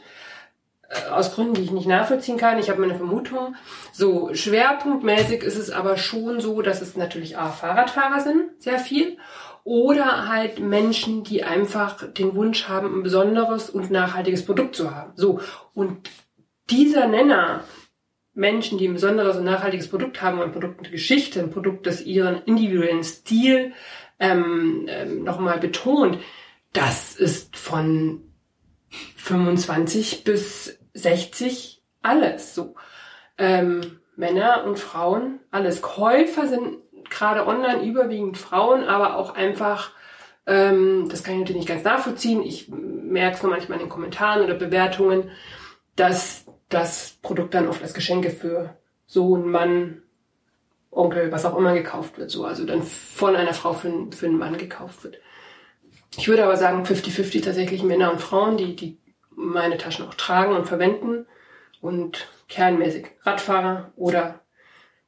Äh, 0.89 1.09
aus 1.09 1.33
Gründen, 1.33 1.53
die 1.53 1.61
ich 1.61 1.71
nicht 1.71 1.87
nachvollziehen 1.87 2.37
kann. 2.37 2.57
Ich 2.57 2.69
habe 2.69 2.81
meine 2.81 2.95
Vermutung. 2.95 3.55
So 3.91 4.33
schwerpunktmäßig 4.33 5.43
ist 5.43 5.57
es 5.57 5.69
aber 5.69 5.97
schon 5.97 6.39
so, 6.39 6.61
dass 6.61 6.81
es 6.81 6.97
natürlich 6.97 7.37
A, 7.37 7.49
Fahrradfahrer 7.49 8.21
sind, 8.21 8.61
sehr 8.61 8.79
viel. 8.79 9.17
Oder 9.63 10.27
halt 10.27 10.59
Menschen, 10.59 11.23
die 11.23 11.43
einfach 11.43 12.11
den 12.11 12.33
Wunsch 12.33 12.67
haben, 12.67 12.99
ein 12.99 13.03
besonderes 13.03 13.69
und 13.69 13.91
nachhaltiges 13.91 14.45
Produkt 14.45 14.75
zu 14.75 14.95
haben. 14.95 15.11
So. 15.15 15.41
Und 15.75 16.09
dieser 16.71 17.07
Nenner, 17.07 17.63
Menschen, 18.33 18.77
die 18.79 18.87
ein 18.87 18.93
besonderes 18.93 19.37
und 19.37 19.43
nachhaltiges 19.43 19.89
Produkt 19.89 20.21
haben, 20.21 20.41
ein 20.41 20.53
Produkt 20.53 20.81
mit 20.81 20.91
Geschichte, 20.91 21.39
ein 21.39 21.51
Produkt, 21.51 21.85
das 21.85 22.01
ihren 22.01 22.41
individuellen 22.43 23.03
Stil 23.03 23.73
ähm, 24.19 24.85
ähm, 24.87 25.23
nochmal 25.23 25.59
betont, 25.59 26.19
das 26.73 27.15
ist 27.15 27.55
von 27.55 28.21
25 29.15 30.23
bis 30.23 30.79
60 30.93 31.81
alles 32.01 32.55
so. 32.55 32.75
Ähm, 33.37 33.99
Männer 34.15 34.65
und 34.65 34.77
Frauen, 34.77 35.39
alles. 35.51 35.81
Käufer 35.81 36.47
sind 36.47 36.77
gerade 37.09 37.47
online 37.47 37.83
überwiegend 37.83 38.37
Frauen, 38.37 38.83
aber 38.83 39.15
auch 39.15 39.33
einfach, 39.33 39.91
ähm, 40.45 41.07
das 41.09 41.23
kann 41.23 41.35
ich 41.35 41.39
natürlich 41.39 41.61
nicht 41.61 41.69
ganz 41.69 41.83
nachvollziehen. 41.83 42.43
Ich 42.43 42.69
merke 42.69 43.37
es 43.37 43.43
nur 43.43 43.51
manchmal 43.51 43.77
in 43.77 43.85
den 43.85 43.89
Kommentaren 43.89 44.43
oder 44.43 44.55
Bewertungen, 44.55 45.31
dass 45.95 46.45
das 46.67 47.17
Produkt 47.21 47.53
dann 47.53 47.67
oft 47.67 47.81
als 47.81 47.93
Geschenke 47.93 48.29
für 48.29 48.77
Sohn, 49.05 49.49
Mann, 49.49 50.03
Onkel, 50.91 51.31
was 51.31 51.45
auch 51.45 51.57
immer 51.57 51.73
gekauft 51.73 52.17
wird, 52.17 52.31
so. 52.31 52.45
Also 52.45 52.65
dann 52.65 52.83
von 52.83 53.35
einer 53.35 53.53
Frau 53.53 53.73
für, 53.73 54.07
für 54.11 54.25
einen 54.25 54.37
Mann 54.37 54.57
gekauft 54.57 55.03
wird. 55.03 55.19
Ich 56.17 56.27
würde 56.27 56.43
aber 56.43 56.57
sagen 56.57 56.83
50-50 56.83 57.43
tatsächlich 57.43 57.83
Männer 57.83 58.11
und 58.11 58.21
Frauen, 58.21 58.57
die, 58.57 58.75
die 58.75 58.97
meine 59.29 59.77
Taschen 59.77 60.05
auch 60.07 60.15
tragen 60.15 60.55
und 60.55 60.67
verwenden 60.67 61.25
und 61.81 62.27
kernmäßig 62.47 63.07
Radfahrer 63.23 63.91
oder 63.95 64.41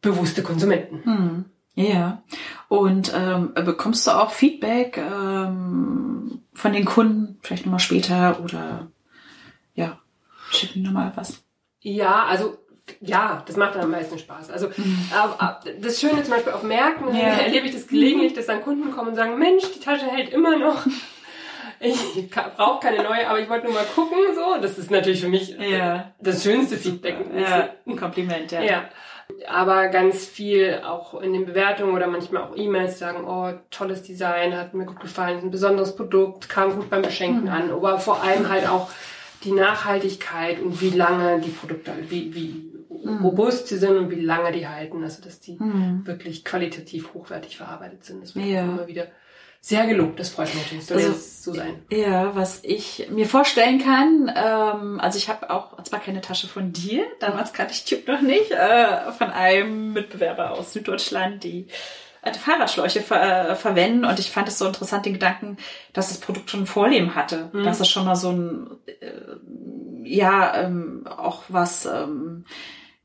bewusste 0.02 0.44
Konsumenten. 0.44 1.04
Hm. 1.04 1.46
Ja. 1.76 2.24
Und 2.68 3.12
ähm, 3.16 3.54
bekommst 3.54 4.08
du 4.08 4.12
auch 4.12 4.32
Feedback 4.32 4.98
ähm, 4.98 6.42
von 6.54 6.74
den 6.74 6.86
Kunden, 6.86 7.40
vielleicht 7.42 7.66
nochmal 7.66 7.80
später 7.80 8.42
oder 8.44 8.92
ja, 9.74 10.00
schick 10.52 10.76
mir 10.76 10.84
nochmal 10.84 11.12
was. 11.16 11.44
Ja, 11.80 12.26
also 12.26 12.58
ja, 13.00 13.44
das 13.46 13.56
macht 13.56 13.76
dann 13.76 13.84
am 13.84 13.92
meisten 13.92 14.20
Spaß. 14.20 14.52
Also 14.52 14.68
mhm. 14.76 14.98
äh, 15.66 15.80
das 15.80 16.00
Schöne 16.00 16.24
zum 16.24 16.34
Beispiel 16.34 16.54
auf 16.54 16.64
Märkten 16.64 17.16
ja. 17.16 17.22
erlebe 17.46 17.68
ich 17.68 17.74
das 17.74 17.88
gelegentlich, 17.88 18.34
dass 18.34 18.48
dann 18.48 18.62
Kunden 18.62 18.92
kommen 18.92 19.10
und 19.10 19.16
sagen, 19.16 19.38
Mensch, 19.38 19.64
die 19.74 19.80
Tasche 19.80 20.06
hält 20.06 20.30
immer 20.34 20.58
noch 20.58 20.86
ich 21.82 22.30
brauche 22.30 22.80
keine 22.80 23.04
neue, 23.04 23.28
aber 23.28 23.40
ich 23.40 23.50
wollte 23.50 23.66
nur 23.66 23.74
mal 23.74 23.86
gucken, 23.96 24.18
so. 24.36 24.62
Das 24.62 24.78
ist 24.78 24.92
natürlich 24.92 25.22
für 25.22 25.30
mich 25.30 25.56
ja. 25.58 26.12
das 26.20 26.44
schönste 26.44 26.78
Feedback. 26.78 27.18
Ja, 27.36 27.70
ein 27.88 27.96
Kompliment, 27.96 28.52
ja. 28.52 28.62
ja. 28.62 28.90
Aber 29.48 29.88
ganz 29.88 30.26
viel 30.26 30.82
auch 30.86 31.20
in 31.22 31.34
den 31.34 31.46
Bewertungen 31.46 31.96
oder 31.96 32.08
manchmal 32.08 32.44
auch 32.44 32.56
E-Mails 32.56 33.00
sagen, 33.00 33.26
oh, 33.26 33.52
tolles 33.72 34.04
Design, 34.04 34.56
hat 34.56 34.74
mir 34.74 34.86
gut 34.86 35.00
gefallen, 35.00 35.40
ein 35.40 35.52
besonderes 35.52 35.96
Produkt, 35.96 36.50
kam 36.50 36.76
gut 36.76 36.90
beim 36.90 37.02
Beschenken 37.02 37.44
mhm. 37.44 37.50
an. 37.50 37.72
Aber 37.72 37.98
vor 37.98 38.22
allem 38.22 38.50
halt 38.50 38.68
auch 38.68 38.90
die 39.44 39.54
Nachhaltigkeit 39.54 40.62
und 40.62 40.82
wie 40.82 40.92
lange 40.92 41.40
die 41.40 41.50
Produkte, 41.50 41.94
wie, 42.10 42.36
wie 42.36 42.71
mhm. 43.04 43.26
robust 43.26 43.68
sie 43.68 43.78
sind 43.78 43.98
und 43.98 44.12
wie 44.12 44.22
lange 44.22 44.52
die 44.52 44.68
halten. 44.68 45.04
Also, 45.04 45.22
dass 45.22 45.40
die 45.40 45.58
mhm. 45.60 46.06
wirklich 46.06 46.44
qualitativ 46.46 47.14
hochwertig 47.14 47.58
verarbeitet 47.58 48.04
sind. 48.04 48.24
Das 48.24 48.36
wird 48.36 48.46
ja. 48.46 48.62
immer 48.62 48.88
wieder 48.88 49.08
sehr 49.62 49.86
gelobt. 49.86 50.20
Das 50.20 50.30
freut 50.30 50.54
mich 50.54 50.64
natürlich. 50.64 50.86
Soll 50.86 50.98
also, 50.98 51.10
jetzt 51.10 51.44
so 51.44 51.54
sein. 51.54 51.84
Ja, 51.92 52.36
was 52.36 52.64
ich 52.64 53.08
mir 53.12 53.28
vorstellen 53.28 53.80
kann, 53.80 54.32
ähm, 54.36 55.00
also 55.00 55.18
ich 55.18 55.30
habe 55.30 55.52
auch 55.52 55.82
zwar 55.84 56.00
keine 56.00 56.22
Tasche 56.22 56.48
von 56.48 56.74
dir, 56.74 57.04
damals 57.20 57.54
kannte 57.54 57.74
ich 57.74 57.86
Tube 57.86 58.08
noch 58.08 58.22
nicht, 58.22 58.52
äh, 58.52 59.12
von 59.12 59.30
einem 59.30 59.94
Mitbewerber 59.94 60.52
aus 60.52 60.74
Süddeutschland, 60.74 61.44
die 61.44 61.68
alte 62.24 62.40
Fahrradschläuche 62.40 63.02
ver 63.02 63.52
äh, 63.52 63.56
verwenden 63.56 64.06
und 64.06 64.20
ich 64.20 64.32
fand 64.32 64.48
es 64.48 64.58
so 64.58 64.66
interessant, 64.66 65.06
den 65.06 65.14
Gedanken, 65.14 65.58
dass 65.94 66.10
das 66.10 66.20
Produkt 66.20 66.50
schon 66.50 66.62
ein 66.62 66.68
Vorleben 66.68 67.16
hatte, 67.16 67.50
mhm. 67.54 67.64
dass 67.64 67.80
es 67.80 67.90
schon 67.90 68.06
mal 68.06 68.16
so 68.16 68.32
ein, 68.32 68.68
äh, 68.86 69.12
ja, 70.04 70.56
ähm, 70.56 71.06
auch 71.08 71.44
was, 71.50 71.86
ähm, 71.86 72.46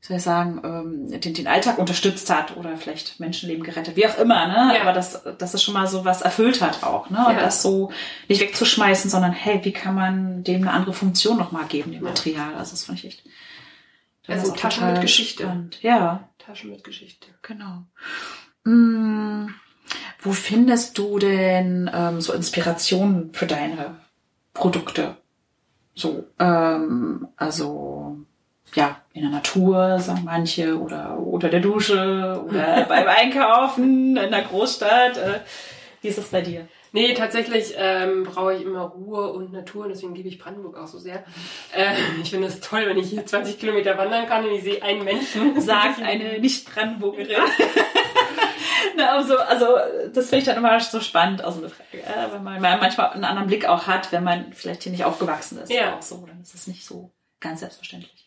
soll 0.07 0.17
ich 0.17 0.23
sagen, 0.23 0.61
ähm, 0.63 1.19
den, 1.19 1.33
den 1.33 1.47
Alltag 1.47 1.77
unterstützt 1.77 2.29
hat 2.29 2.55
oder 2.55 2.77
vielleicht 2.77 3.19
Menschenleben 3.19 3.63
gerettet, 3.63 3.97
wie 3.97 4.07
auch 4.07 4.17
immer, 4.17 4.47
ne? 4.47 4.75
Ja. 4.75 4.81
Aber 4.81 4.93
dass, 4.93 5.21
dass 5.37 5.53
es 5.53 5.61
schon 5.61 5.73
mal 5.73 5.87
so 5.87 6.05
was 6.05 6.21
erfüllt 6.21 6.61
hat 6.61 6.83
auch, 6.83 7.09
ne? 7.09 7.25
Und 7.27 7.33
ja. 7.33 7.41
das 7.41 7.61
so 7.61 7.91
nicht 8.29 8.39
wegzuschmeißen, 8.39 9.09
sondern 9.09 9.33
hey, 9.33 9.59
wie 9.63 9.73
kann 9.73 9.95
man 9.95 10.43
dem 10.45 10.61
eine 10.61 10.71
andere 10.71 10.93
Funktion 10.93 11.37
nochmal 11.37 11.65
geben, 11.65 11.91
dem 11.91 12.03
Material? 12.03 12.55
Also 12.55 12.71
das 12.71 12.85
fand 12.85 12.99
ich 12.99 13.05
echt. 13.05 13.23
Also 14.27 14.53
Taschen 14.53 14.91
mit 14.91 15.01
Geschichte. 15.01 15.43
Spannend. 15.43 15.81
Ja. 15.81 16.29
Taschen 16.37 16.69
mit 16.69 16.83
Geschichte. 16.85 17.27
Genau. 17.41 17.83
Hm, 18.63 19.53
wo 20.21 20.31
findest 20.31 20.97
du 20.97 21.19
denn 21.19 21.89
ähm, 21.93 22.21
so 22.21 22.31
Inspirationen 22.33 23.33
für 23.33 23.45
deine 23.45 23.97
Produkte? 24.53 25.17
So, 25.95 26.27
ähm, 26.39 27.27
also 27.35 28.25
ja, 28.75 29.01
in 29.13 29.21
der 29.21 29.31
Natur, 29.31 29.99
sagen 29.99 30.23
manche, 30.25 30.79
oder 30.79 31.17
unter 31.17 31.49
der 31.49 31.59
Dusche 31.59 32.43
oder 32.47 32.85
beim 32.89 33.07
Einkaufen 33.07 34.17
in 34.17 34.31
der 34.31 34.43
Großstadt. 34.43 35.17
Äh, 35.17 35.39
wie 36.01 36.09
ist 36.09 36.17
es 36.17 36.27
bei 36.29 36.41
dir? 36.41 36.67
Nee, 36.93 37.13
tatsächlich 37.13 37.73
ähm, 37.77 38.23
brauche 38.23 38.55
ich 38.55 38.63
immer 38.63 38.81
Ruhe 38.81 39.31
und 39.33 39.51
Natur 39.51 39.85
und 39.85 39.89
deswegen 39.89 40.15
liebe 40.15 40.29
ich 40.29 40.39
Brandenburg 40.39 40.77
auch 40.77 40.87
so 40.87 40.97
sehr. 40.99 41.23
Äh, 41.75 41.93
ich 42.21 42.29
finde 42.29 42.47
es 42.47 42.59
toll, 42.59 42.85
wenn 42.85 42.97
ich 42.97 43.09
hier 43.09 43.25
20 43.25 43.59
Kilometer 43.59 43.97
wandern 43.97 44.25
kann 44.27 44.45
und 44.45 44.51
ich 44.51 44.63
sehe 44.63 44.81
einen 44.81 45.03
Menschen. 45.03 45.59
Sagt 45.61 46.01
eine 46.01 46.39
Nicht-Brandenburgerin. 46.39 47.35
Na, 48.95 49.11
also, 49.11 49.37
also 49.37 49.67
das 50.13 50.29
finde 50.29 50.39
ich 50.39 50.45
dann 50.45 50.57
immer 50.57 50.79
so 50.79 50.99
spannend, 51.01 51.43
also 51.43 51.59
eine 51.59 51.69
Frage, 51.69 52.01
äh, 52.01 52.33
wenn 52.33 52.43
man 52.43 52.61
manchmal 52.61 53.09
einen 53.09 53.25
anderen 53.25 53.47
Blick 53.47 53.65
auch 53.65 53.85
hat, 53.85 54.11
wenn 54.11 54.23
man 54.23 54.53
vielleicht 54.53 54.83
hier 54.83 54.91
nicht 54.91 55.05
aufgewachsen 55.05 55.59
ist. 55.59 55.71
Ja. 55.71 55.95
Auch 55.95 56.01
so, 56.01 56.25
dann 56.25 56.41
ist 56.41 56.55
es 56.55 56.67
nicht 56.67 56.85
so 56.85 57.11
ganz 57.39 57.59
selbstverständlich. 57.59 58.26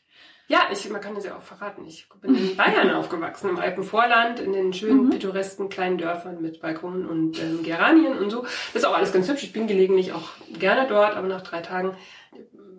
Ja, 0.50 0.62
ich, 0.72 0.90
man 0.90 1.00
kann 1.00 1.14
das 1.14 1.24
ja 1.24 1.36
auch 1.36 1.42
verraten. 1.42 1.86
Ich 1.86 2.08
bin 2.20 2.34
in 2.34 2.56
Bayern 2.56 2.90
aufgewachsen, 2.94 3.50
im 3.50 3.58
Alpenvorland, 3.60 4.40
in 4.40 4.52
den 4.52 4.72
schönen, 4.72 5.04
Mhm. 5.04 5.10
pittoresken 5.10 5.68
kleinen 5.68 5.96
Dörfern 5.96 6.42
mit 6.42 6.60
Balkonen 6.60 7.06
und 7.06 7.40
ähm, 7.40 7.62
Geranien 7.62 8.18
und 8.18 8.30
so. 8.30 8.42
Das 8.42 8.82
ist 8.82 8.84
auch 8.84 8.96
alles 8.96 9.12
ganz 9.12 9.28
hübsch. 9.28 9.44
Ich 9.44 9.52
bin 9.52 9.68
gelegentlich 9.68 10.12
auch 10.12 10.28
gerne 10.58 10.88
dort, 10.88 11.14
aber 11.14 11.28
nach 11.28 11.42
drei 11.42 11.60
Tagen 11.60 11.96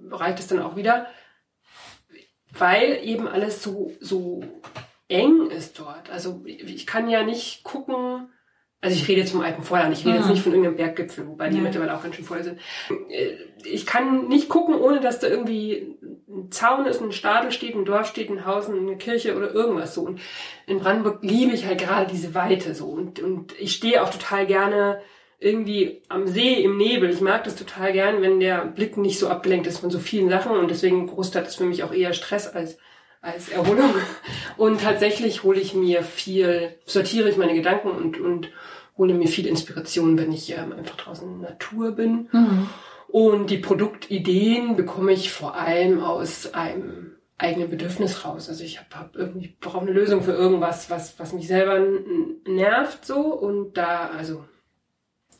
reicht 0.09 0.39
es 0.39 0.47
dann 0.47 0.59
auch 0.61 0.75
wieder, 0.75 1.07
weil 2.57 2.99
eben 3.03 3.25
alles 3.27 3.63
so, 3.63 3.93
so 4.01 4.43
eng 5.07 5.49
ist 5.49 5.79
dort. 5.79 6.09
Also 6.09 6.41
ich 6.45 6.85
kann 6.85 7.09
ja 7.09 7.23
nicht 7.23 7.63
gucken, 7.63 8.29
also 8.81 8.95
ich 8.95 9.07
rede 9.07 9.21
jetzt 9.21 9.31
vom 9.31 9.41
Alpenvorland, 9.41 9.93
ich 9.95 10.05
rede 10.05 10.17
jetzt 10.17 10.25
Mhm. 10.25 10.31
nicht 10.31 10.41
von 10.43 10.51
irgendeinem 10.53 10.75
Berggipfel, 10.77 11.27
wobei 11.27 11.49
die 11.49 11.57
Ja. 11.57 11.63
mittlerweile 11.63 11.95
auch 11.95 12.01
ganz 12.03 12.15
schön 12.15 12.25
voll 12.25 12.43
sind. 12.43 12.59
Äh, 13.09 13.31
Ich 13.63 13.85
kann 13.85 14.27
nicht 14.27 14.49
gucken, 14.49 14.73
ohne 14.73 15.01
dass 15.01 15.19
da 15.19 15.27
irgendwie 15.27 15.95
ein 16.27 16.49
Zaun 16.51 16.87
ist, 16.87 16.99
ein 16.99 17.11
Stadel 17.11 17.51
steht, 17.51 17.75
ein 17.75 17.85
Dorf 17.85 18.07
steht, 18.07 18.31
ein 18.31 18.43
Haus, 18.47 18.67
eine 18.67 18.97
Kirche 18.97 19.35
oder 19.37 19.53
irgendwas 19.53 19.93
so. 19.93 20.01
Und 20.01 20.19
in 20.65 20.79
Brandenburg 20.79 21.19
liebe 21.21 21.53
ich 21.53 21.67
halt 21.67 21.79
gerade 21.79 22.09
diese 22.11 22.33
Weite 22.33 22.73
so. 22.73 22.85
Und, 22.87 23.19
und 23.19 23.53
ich 23.59 23.73
stehe 23.73 24.01
auch 24.01 24.09
total 24.09 24.47
gerne 24.47 24.99
irgendwie 25.39 26.01
am 26.09 26.25
See 26.27 26.55
im 26.55 26.77
Nebel. 26.77 27.11
Ich 27.11 27.21
mag 27.21 27.43
das 27.43 27.55
total 27.55 27.93
gern, 27.93 28.23
wenn 28.23 28.39
der 28.39 28.65
Blick 28.65 28.97
nicht 28.97 29.19
so 29.19 29.27
abgelenkt 29.29 29.67
ist 29.67 29.77
von 29.77 29.91
so 29.91 29.99
vielen 29.99 30.29
Sachen. 30.29 30.53
Und 30.53 30.71
deswegen 30.71 31.05
Großstadt 31.05 31.47
ist 31.47 31.57
für 31.57 31.65
mich 31.65 31.83
auch 31.83 31.93
eher 31.93 32.13
Stress 32.13 32.47
als, 32.47 32.79
als 33.21 33.49
Erholung. 33.49 33.93
Und 34.57 34.81
tatsächlich 34.81 35.43
hole 35.43 35.59
ich 35.59 35.75
mir 35.75 36.01
viel, 36.01 36.75
sortiere 36.85 37.29
ich 37.29 37.37
meine 37.37 37.53
Gedanken 37.53 37.89
und, 37.91 38.19
und 38.19 38.49
hole 38.97 39.13
mir 39.13 39.27
viel 39.27 39.47
Inspiration, 39.47 40.17
wenn 40.17 40.31
ich 40.31 40.51
ähm, 40.51 40.73
einfach 40.73 40.97
draußen 40.97 41.27
in 41.27 41.41
der 41.41 41.51
Natur 41.51 41.91
bin. 41.91 42.29
Und 43.07 43.49
die 43.49 43.57
Produktideen 43.57 44.75
bekomme 44.75 45.11
ich 45.11 45.31
vor 45.31 45.55
allem 45.55 46.01
aus 46.03 46.53
einem 46.53 47.11
eigenen 47.37 47.69
Bedürfnis 47.69 48.23
raus. 48.23 48.47
Also 48.49 48.63
ich 48.63 48.79
habe 48.79 48.95
hab 48.95 49.15
irgendwie 49.15 49.55
brauche 49.59 49.81
eine 49.81 49.91
Lösung 49.91 50.21
für 50.21 50.31
irgendwas, 50.33 50.89
was 50.89 51.17
was 51.19 51.33
mich 51.33 51.47
selber 51.47 51.79
nervt 52.47 53.05
so 53.05 53.19
und 53.19 53.77
da 53.77 54.09
also 54.15 54.43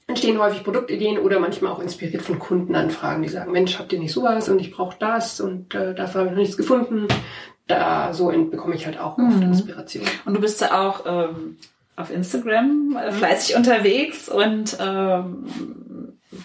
entstehen 0.07 0.39
häufig 0.39 0.63
Produktideen 0.63 1.19
oder 1.19 1.39
manchmal 1.39 1.71
auch 1.71 1.79
inspiriert 1.79 2.21
von 2.21 2.39
Kundenanfragen, 2.39 3.23
die 3.23 3.29
sagen, 3.29 3.51
Mensch, 3.51 3.79
habt 3.79 3.93
ihr 3.93 3.99
nicht 3.99 4.11
sowas 4.11 4.49
und 4.49 4.59
ich 4.59 4.71
brauche 4.71 4.97
das 4.99 5.39
und 5.39 5.73
äh, 5.73 5.95
dafür 5.95 6.21
habe 6.21 6.29
ich 6.29 6.35
noch 6.35 6.41
nichts 6.41 6.57
gefunden. 6.57 7.07
Da 7.67 8.13
so 8.13 8.27
bekomme 8.27 8.75
ich 8.75 8.85
halt 8.85 8.99
auch 8.99 9.17
oft 9.17 9.37
Mhm. 9.37 9.43
Inspiration. 9.43 10.03
Und 10.25 10.33
du 10.33 10.41
bist 10.41 10.59
ja 10.59 10.81
auch 10.81 11.05
ähm, 11.05 11.57
auf 12.01 12.11
Instagram 12.11 12.97
äh, 12.97 13.11
fleißig 13.11 13.55
unterwegs 13.55 14.27
und 14.29 14.77
ähm, 14.79 15.45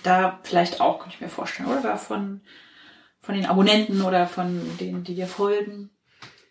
da 0.03 0.39
vielleicht 0.43 0.81
auch, 0.81 1.01
kann 1.01 1.11
ich 1.11 1.21
mir 1.21 1.29
vorstellen, 1.29 1.69
oder 1.69 1.97
von, 1.97 2.41
von 3.21 3.35
den 3.35 3.47
Abonnenten 3.47 4.03
oder 4.03 4.27
von 4.27 4.61
denen, 4.81 5.05
die 5.05 5.15
dir 5.15 5.27
folgen, 5.27 5.91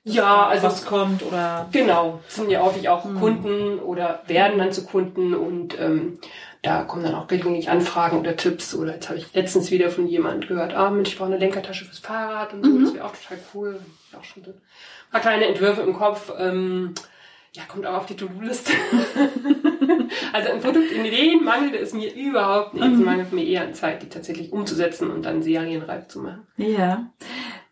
Ja, 0.04 0.48
also 0.48 0.68
was 0.68 0.86
kommt 0.86 1.24
oder 1.24 1.68
Genau, 1.72 2.22
sind 2.28 2.50
ja 2.50 2.62
häufig 2.62 2.90
auch 2.90 3.06
Mhm. 3.06 3.20
Kunden 3.20 3.80
oder 3.80 4.22
werden 4.28 4.58
dann 4.60 4.72
zu 4.72 4.86
Kunden 4.86 5.34
und 5.34 5.80
ähm, 5.80 6.20
da 6.62 6.84
kommen 6.84 7.04
dann 7.04 7.16
auch 7.16 7.28
gelegentlich 7.28 7.70
Anfragen 7.70 8.20
oder 8.20 8.36
Tipps 8.36 8.74
oder 8.76 8.94
jetzt 8.96 9.10
habe 9.10 9.20
ich 9.20 9.34
letztens 9.34 9.70
wieder 9.72 9.90
von 9.90 10.08
jemand 10.08 10.48
gehört, 10.48 10.74
ah 10.74 10.90
Mensch, 10.90 11.10
ich 11.10 11.18
brauche 11.18 11.28
eine 11.28 11.38
Lenkertasche 11.38 11.86
fürs 11.86 12.00
Fahrrad 12.00 12.54
und 12.54 12.64
so, 12.64 12.70
Mhm. 12.72 12.84
das 12.86 12.94
wäre 12.94 13.06
auch 13.06 13.14
total 13.16 13.38
cool. 13.54 13.80
Auch 14.18 14.24
schon 14.24 14.44
ein 14.44 14.54
paar 15.12 15.22
kleine 15.22 15.46
Entwürfe 15.46 15.82
im 15.82 15.94
Kopf. 15.94 16.32
Ähm, 16.40 16.94
ja, 17.56 17.64
kommt 17.68 17.86
auch 17.86 17.94
auf 17.96 18.06
die 18.06 18.16
To-Do-Liste. 18.16 18.72
also 20.34 20.52
an 20.52 20.60
Produktideen 20.60 21.44
mangelt 21.44 21.76
es 21.76 21.94
mir 21.94 22.14
überhaupt 22.14 22.74
nicht. 22.74 22.86
Es 22.86 22.92
Mhm. 22.98 23.06
mangelt 23.06 23.32
mir 23.34 23.46
eher 23.46 23.62
an 23.64 23.74
Zeit, 23.74 24.02
die 24.04 24.10
tatsächlich 24.10 24.52
umzusetzen 24.52 25.10
und 25.12 25.26
dann 25.26 25.42
serienreif 25.44 26.08
zu 26.08 26.20
machen. 26.20 26.46
Ja. 26.58 27.08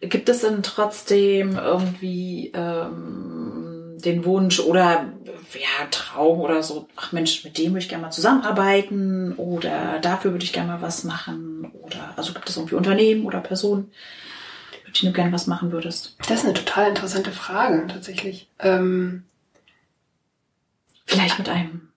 Gibt 0.01 0.29
es 0.29 0.41
denn 0.41 0.63
trotzdem 0.63 1.57
irgendwie 1.57 2.51
ähm, 2.53 3.97
den 4.03 4.25
Wunsch 4.25 4.59
oder 4.59 5.13
ja, 5.53 5.85
Traum 5.91 6.39
oder 6.39 6.63
so, 6.63 6.87
ach 6.95 7.11
Mensch, 7.11 7.43
mit 7.43 7.57
dem 7.57 7.71
würde 7.73 7.79
ich 7.79 7.89
gerne 7.89 8.03
mal 8.03 8.11
zusammenarbeiten 8.11 9.33
oder 9.37 9.99
dafür 10.01 10.31
würde 10.31 10.43
ich 10.45 10.51
gerne 10.53 10.69
mal 10.73 10.81
was 10.81 11.03
machen 11.03 11.71
oder 11.83 12.13
also 12.15 12.33
gibt 12.33 12.49
es 12.49 12.57
irgendwie 12.57 12.75
Unternehmen 12.75 13.25
oder 13.25 13.39
Personen, 13.39 13.91
mit 14.85 14.99
denen 15.01 15.13
du 15.13 15.15
gerne 15.15 15.31
was 15.31 15.45
machen 15.47 15.71
würdest? 15.71 16.15
Das 16.27 16.39
ist 16.39 16.45
eine 16.45 16.53
total 16.55 16.89
interessante 16.89 17.31
Frage 17.31 17.85
tatsächlich. 17.87 18.47
Ähm, 18.59 19.23
Vielleicht 21.05 21.37
mit 21.39 21.49
einem 21.49 21.89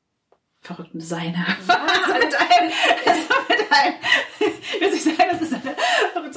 verrückten 0.60 0.98
Designer. 0.98 1.46
Also 1.68 2.14
mit 2.14 2.34
einem, 2.34 2.72
also 3.06 3.20
mit 3.48 3.72
einem, 3.72 3.94
ich 4.40 4.80
will 4.80 4.90
nicht 4.90 5.04
sagen, 5.04 5.28
das 5.32 5.42
ist 5.42 5.54
eine, 5.54 5.76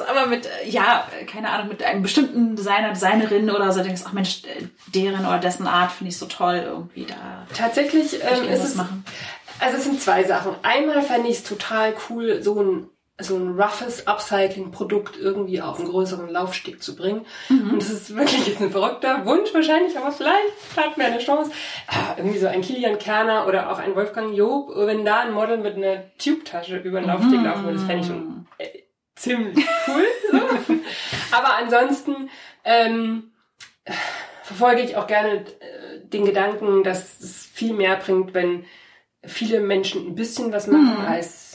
aber 0.09 0.25
mit, 0.27 0.45
äh, 0.45 0.69
ja, 0.69 1.07
keine 1.27 1.49
Ahnung, 1.49 1.69
mit 1.69 1.83
einem 1.83 2.01
bestimmten 2.01 2.55
Designer, 2.55 2.89
Designerin 2.89 3.49
oder 3.49 3.71
so, 3.71 3.83
denkst, 3.83 4.01
ach 4.05 4.13
Mensch, 4.13 4.43
äh, 4.45 4.67
deren 4.93 5.25
oder 5.25 5.39
dessen 5.39 5.67
Art 5.67 5.91
finde 5.91 6.09
ich 6.09 6.17
so 6.17 6.25
toll, 6.25 6.63
irgendwie 6.65 7.05
da 7.05 7.45
tatsächlich 7.53 8.13
ich 8.15 8.23
ähm, 8.23 8.49
ist 8.49 8.63
es 8.63 8.75
machen. 8.75 9.05
Also 9.59 9.77
es 9.77 9.83
sind 9.83 10.01
zwei 10.01 10.23
Sachen. 10.23 10.55
Einmal 10.63 11.01
fände 11.01 11.29
ich 11.29 11.37
es 11.37 11.43
total 11.43 11.93
cool, 12.09 12.41
so 12.41 12.61
ein 12.61 12.89
so 13.21 13.35
ein 13.35 13.59
roughes 13.59 14.07
Upcycling-Produkt 14.07 15.17
irgendwie 15.17 15.61
auf 15.61 15.79
einen 15.79 15.89
größeren 15.89 16.29
Laufsteg 16.29 16.81
zu 16.81 16.95
bringen. 16.95 17.25
Mhm. 17.49 17.71
Und 17.71 17.81
das 17.81 17.89
ist 17.89 18.15
wirklich 18.15 18.47
jetzt 18.47 18.61
ein 18.61 18.71
verrückter 18.71 19.25
Wunsch 19.25 19.53
wahrscheinlich, 19.53 19.97
aber 19.97 20.11
vielleicht 20.11 20.53
hat 20.77 20.97
mir 20.97 21.05
eine 21.05 21.19
Chance. 21.19 21.51
Ah, 21.87 22.15
irgendwie 22.17 22.39
so 22.39 22.47
ein 22.47 22.61
Kilian 22.61 22.97
Kerner 22.97 23.45
oder 23.47 23.71
auch 23.71 23.79
ein 23.79 23.95
Wolfgang 23.95 24.33
Job, 24.35 24.71
wenn 24.75 25.03
da 25.03 25.19
ein 25.21 25.33
Model 25.33 25.57
mit 25.57 25.75
einer 25.75 26.03
Tube-Tasche 26.17 26.77
über 26.77 26.99
den 27.01 27.07
Laufsteg 27.07 27.41
laufen 27.43 27.63
würde, 27.65 27.77
das 27.77 27.85
fände 27.85 28.01
ich 28.01 28.07
schon 28.07 28.47
äh, 28.57 28.67
ziemlich 29.15 29.65
cool. 29.87 30.05
So. 30.31 30.37
aber 31.37 31.55
ansonsten 31.57 32.29
ähm, 32.63 33.31
verfolge 34.43 34.81
ich 34.81 34.95
auch 34.95 35.07
gerne 35.07 35.45
äh, 35.59 35.99
den 36.03 36.25
Gedanken, 36.25 36.83
dass 36.83 37.19
es 37.19 37.45
viel 37.53 37.73
mehr 37.73 37.97
bringt, 37.97 38.33
wenn 38.33 38.65
viele 39.25 39.59
Menschen 39.59 40.07
ein 40.07 40.15
bisschen 40.15 40.51
was 40.53 40.67
machen 40.67 40.99
Mhm. 40.99 41.05
als 41.05 41.48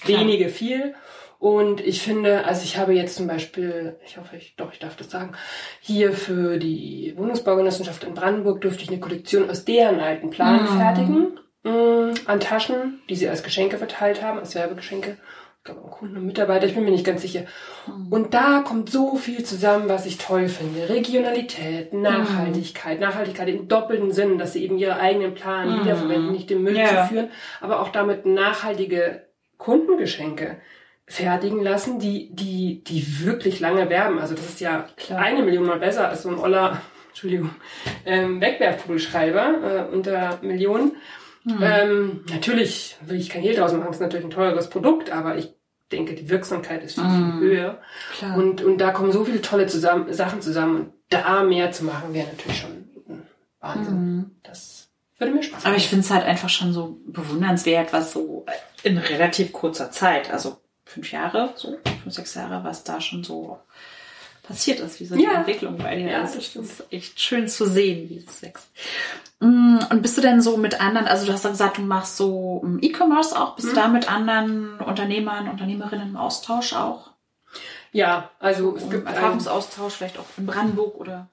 Klar. 0.00 0.20
wenige 0.20 0.48
viel. 0.48 0.94
Und 1.38 1.80
ich 1.82 2.00
finde, 2.00 2.44
also 2.46 2.62
ich 2.64 2.78
habe 2.78 2.94
jetzt 2.94 3.14
zum 3.16 3.26
Beispiel, 3.26 3.96
ich 4.06 4.16
hoffe, 4.16 4.36
ich, 4.36 4.56
doch, 4.56 4.72
ich 4.72 4.78
darf 4.78 4.96
das 4.96 5.10
sagen, 5.10 5.32
hier 5.80 6.12
für 6.14 6.56
die 6.56 7.12
Wohnungsbaugenossenschaft 7.16 8.04
in 8.04 8.14
Brandenburg 8.14 8.62
dürfte 8.62 8.82
ich 8.84 8.88
eine 8.88 9.00
Kollektion 9.00 9.50
aus 9.50 9.64
deren 9.66 10.00
alten 10.00 10.30
Planen 10.30 10.62
Mhm. 10.62 10.78
fertigen, 10.78 11.40
mh, 11.64 12.14
an 12.24 12.40
Taschen, 12.40 13.00
die 13.10 13.16
sie 13.16 13.28
als 13.28 13.42
Geschenke 13.42 13.76
verteilt 13.76 14.22
haben, 14.22 14.38
als 14.38 14.54
Werbegeschenke. 14.54 15.18
Ich 15.58 15.64
glaube, 15.64 15.84
an 15.84 15.90
Kunden 15.90 16.16
und 16.16 16.26
Mitarbeiter, 16.26 16.64
ich 16.66 16.74
bin 16.74 16.84
mir 16.84 16.92
nicht 16.92 17.04
ganz 17.04 17.20
sicher. 17.22 17.42
Und 18.08 18.32
da 18.34 18.60
kommt 18.66 18.88
so 18.88 19.16
viel 19.16 19.42
zusammen, 19.44 19.88
was 19.88 20.06
ich 20.06 20.16
toll 20.16 20.48
finde. 20.48 20.88
Regionalität, 20.88 21.92
Nachhaltigkeit, 21.92 22.98
Nachhaltigkeit 23.00 23.48
im 23.48 23.68
doppelten 23.68 24.12
Sinn, 24.12 24.38
dass 24.38 24.52
sie 24.52 24.62
eben 24.64 24.78
ihre 24.78 24.98
eigenen 25.00 25.34
Plan 25.34 25.68
Mhm. 25.68 25.80
wiederverwenden, 25.84 26.32
nicht 26.32 26.48
den 26.50 26.62
Müll 26.62 26.76
Ja. 26.78 26.86
zu 27.04 27.08
führen, 27.12 27.30
aber 27.60 27.80
auch 27.80 27.88
damit 27.90 28.24
nachhaltige 28.26 29.25
Kundengeschenke 29.58 30.56
fertigen 31.06 31.62
lassen, 31.62 31.98
die, 31.98 32.30
die, 32.34 32.82
die 32.84 33.24
wirklich 33.24 33.60
lange 33.60 33.88
werben. 33.88 34.18
Also 34.18 34.34
das 34.34 34.46
ist 34.46 34.60
ja 34.60 34.88
Klar. 34.96 35.20
eine 35.20 35.42
Million 35.42 35.64
mal 35.66 35.78
besser 35.78 36.08
als 36.08 36.22
so 36.22 36.28
ein 36.30 36.38
Oller, 36.38 36.80
Entschuldigung, 37.08 37.50
ähm, 38.04 38.40
Wegwerfkugelschreiber 38.40 39.88
äh, 39.90 39.94
unter 39.94 40.38
Millionen. 40.42 40.96
Mhm. 41.44 41.58
Ähm, 41.62 42.24
natürlich 42.30 42.96
will 43.06 43.16
ich 43.20 43.28
kein 43.30 43.42
Hehl 43.42 43.54
draus 43.54 43.72
machen, 43.72 43.90
ist 43.90 44.00
natürlich 44.00 44.26
ein 44.26 44.30
teures 44.30 44.68
Produkt, 44.68 45.10
aber 45.10 45.36
ich 45.36 45.54
denke, 45.92 46.14
die 46.14 46.28
Wirksamkeit 46.28 46.82
ist 46.82 46.96
viel, 46.96 47.04
Mhm. 47.04 47.38
viel 47.38 47.48
höher. 47.50 47.78
Klar. 48.18 48.36
Und, 48.36 48.62
und 48.62 48.78
da 48.78 48.90
kommen 48.90 49.12
so 49.12 49.24
viele 49.24 49.40
tolle 49.40 49.66
zusammen, 49.68 50.12
Sachen 50.12 50.42
zusammen. 50.42 50.76
Und 50.76 50.92
da 51.08 51.44
mehr 51.44 51.70
zu 51.70 51.84
machen, 51.84 52.12
wäre 52.12 52.26
natürlich 52.26 52.58
schon 52.60 52.70
ein 53.08 53.22
Wahnsinn. 53.60 53.94
Mhm. 53.94 54.30
Das 54.42 54.75
würde 55.18 55.32
mir 55.34 55.42
Spaß 55.42 55.60
machen. 55.60 55.66
Aber 55.66 55.76
ich 55.76 55.88
finde 55.88 56.04
es 56.04 56.10
halt 56.10 56.24
einfach 56.24 56.48
schon 56.48 56.72
so 56.72 56.98
bewundernswert, 57.06 57.92
was 57.92 58.12
so 58.12 58.44
in 58.82 58.98
relativ 58.98 59.52
kurzer 59.52 59.90
Zeit, 59.90 60.30
also 60.30 60.56
fünf 60.84 61.10
Jahre, 61.12 61.52
so 61.56 61.78
fünf, 62.02 62.14
sechs 62.14 62.34
Jahre, 62.34 62.62
was 62.64 62.84
da 62.84 63.00
schon 63.00 63.24
so 63.24 63.58
passiert 64.42 64.78
ist, 64.80 65.00
wie 65.00 65.06
so 65.06 65.16
die 65.16 65.24
Ja. 65.24 65.32
Entwicklung 65.38 65.76
bei 65.78 65.96
dir 65.96 66.08
Ja, 66.08 66.22
ist. 66.22 66.36
das 66.36 66.46
stimmt. 66.46 66.66
ist 66.66 66.84
echt 66.92 67.20
schön 67.20 67.48
zu 67.48 67.66
sehen, 67.66 68.08
wie 68.08 68.18
es 68.24 68.42
wächst. 68.42 68.68
Mm, 69.40 69.78
Und 69.90 70.02
bist 70.02 70.16
du 70.16 70.20
denn 70.20 70.40
so 70.40 70.56
mit 70.56 70.80
anderen, 70.80 71.08
also 71.08 71.26
du 71.26 71.32
hast 71.32 71.42
ja 71.44 71.50
gesagt, 71.50 71.78
du 71.78 71.82
machst 71.82 72.16
so 72.16 72.62
mm, 72.64 72.78
E-Commerce 72.80 73.36
auch, 73.36 73.56
bist 73.56 73.66
du 73.68 73.72
Mhm. 73.72 73.76
da 73.76 73.88
mit 73.88 74.10
anderen 74.10 74.78
Unternehmern, 74.78 75.48
Unternehmerinnen 75.48 76.10
im 76.10 76.16
Austausch 76.16 76.72
auch? 76.74 77.10
ja, 77.92 78.30
also 78.40 78.76
es 78.76 78.88
gibt 78.90 79.06
Erfahrungsaustausch 79.08 79.94
vielleicht 79.94 80.18
auch 80.18 80.26
in 80.36 80.44
Brandenburg 80.46 80.96
oder? 80.96 81.28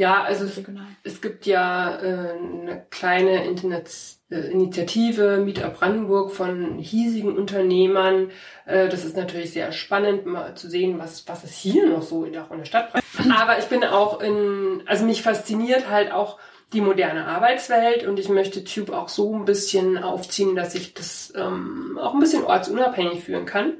Ja, 0.00 0.22
also 0.22 0.46
es, 0.46 0.58
es 1.04 1.20
gibt 1.20 1.44
ja 1.44 2.00
äh, 2.00 2.30
eine 2.30 2.86
kleine 2.88 3.44
Internet 3.44 3.90
äh, 4.30 4.50
Initiative 4.50 5.36
Meetup 5.44 5.78
Brandenburg 5.78 6.32
von 6.32 6.78
hiesigen 6.78 7.36
Unternehmern. 7.36 8.30
Äh, 8.64 8.88
das 8.88 9.04
ist 9.04 9.14
natürlich 9.14 9.52
sehr 9.52 9.72
spannend, 9.72 10.24
mal 10.24 10.54
zu 10.54 10.70
sehen, 10.70 10.98
was, 10.98 11.28
was 11.28 11.44
es 11.44 11.54
hier 11.54 11.86
noch 11.86 12.00
so 12.00 12.24
in 12.24 12.32
der, 12.32 12.50
in 12.50 12.56
der 12.56 12.64
Stadt 12.64 12.94
Aber 13.38 13.58
ich 13.58 13.66
bin 13.66 13.84
auch 13.84 14.22
in, 14.22 14.82
also 14.86 15.04
mich 15.04 15.20
fasziniert 15.20 15.90
halt 15.90 16.12
auch 16.12 16.38
die 16.72 16.80
moderne 16.80 17.26
Arbeitswelt 17.26 18.06
und 18.06 18.18
ich 18.18 18.30
möchte 18.30 18.64
Tube 18.64 18.94
auch 18.94 19.10
so 19.10 19.36
ein 19.36 19.44
bisschen 19.44 19.98
aufziehen, 19.98 20.56
dass 20.56 20.74
ich 20.74 20.94
das 20.94 21.30
ähm, 21.36 21.98
auch 22.00 22.14
ein 22.14 22.20
bisschen 22.20 22.44
ortsunabhängig 22.44 23.22
führen 23.22 23.44
kann. 23.44 23.74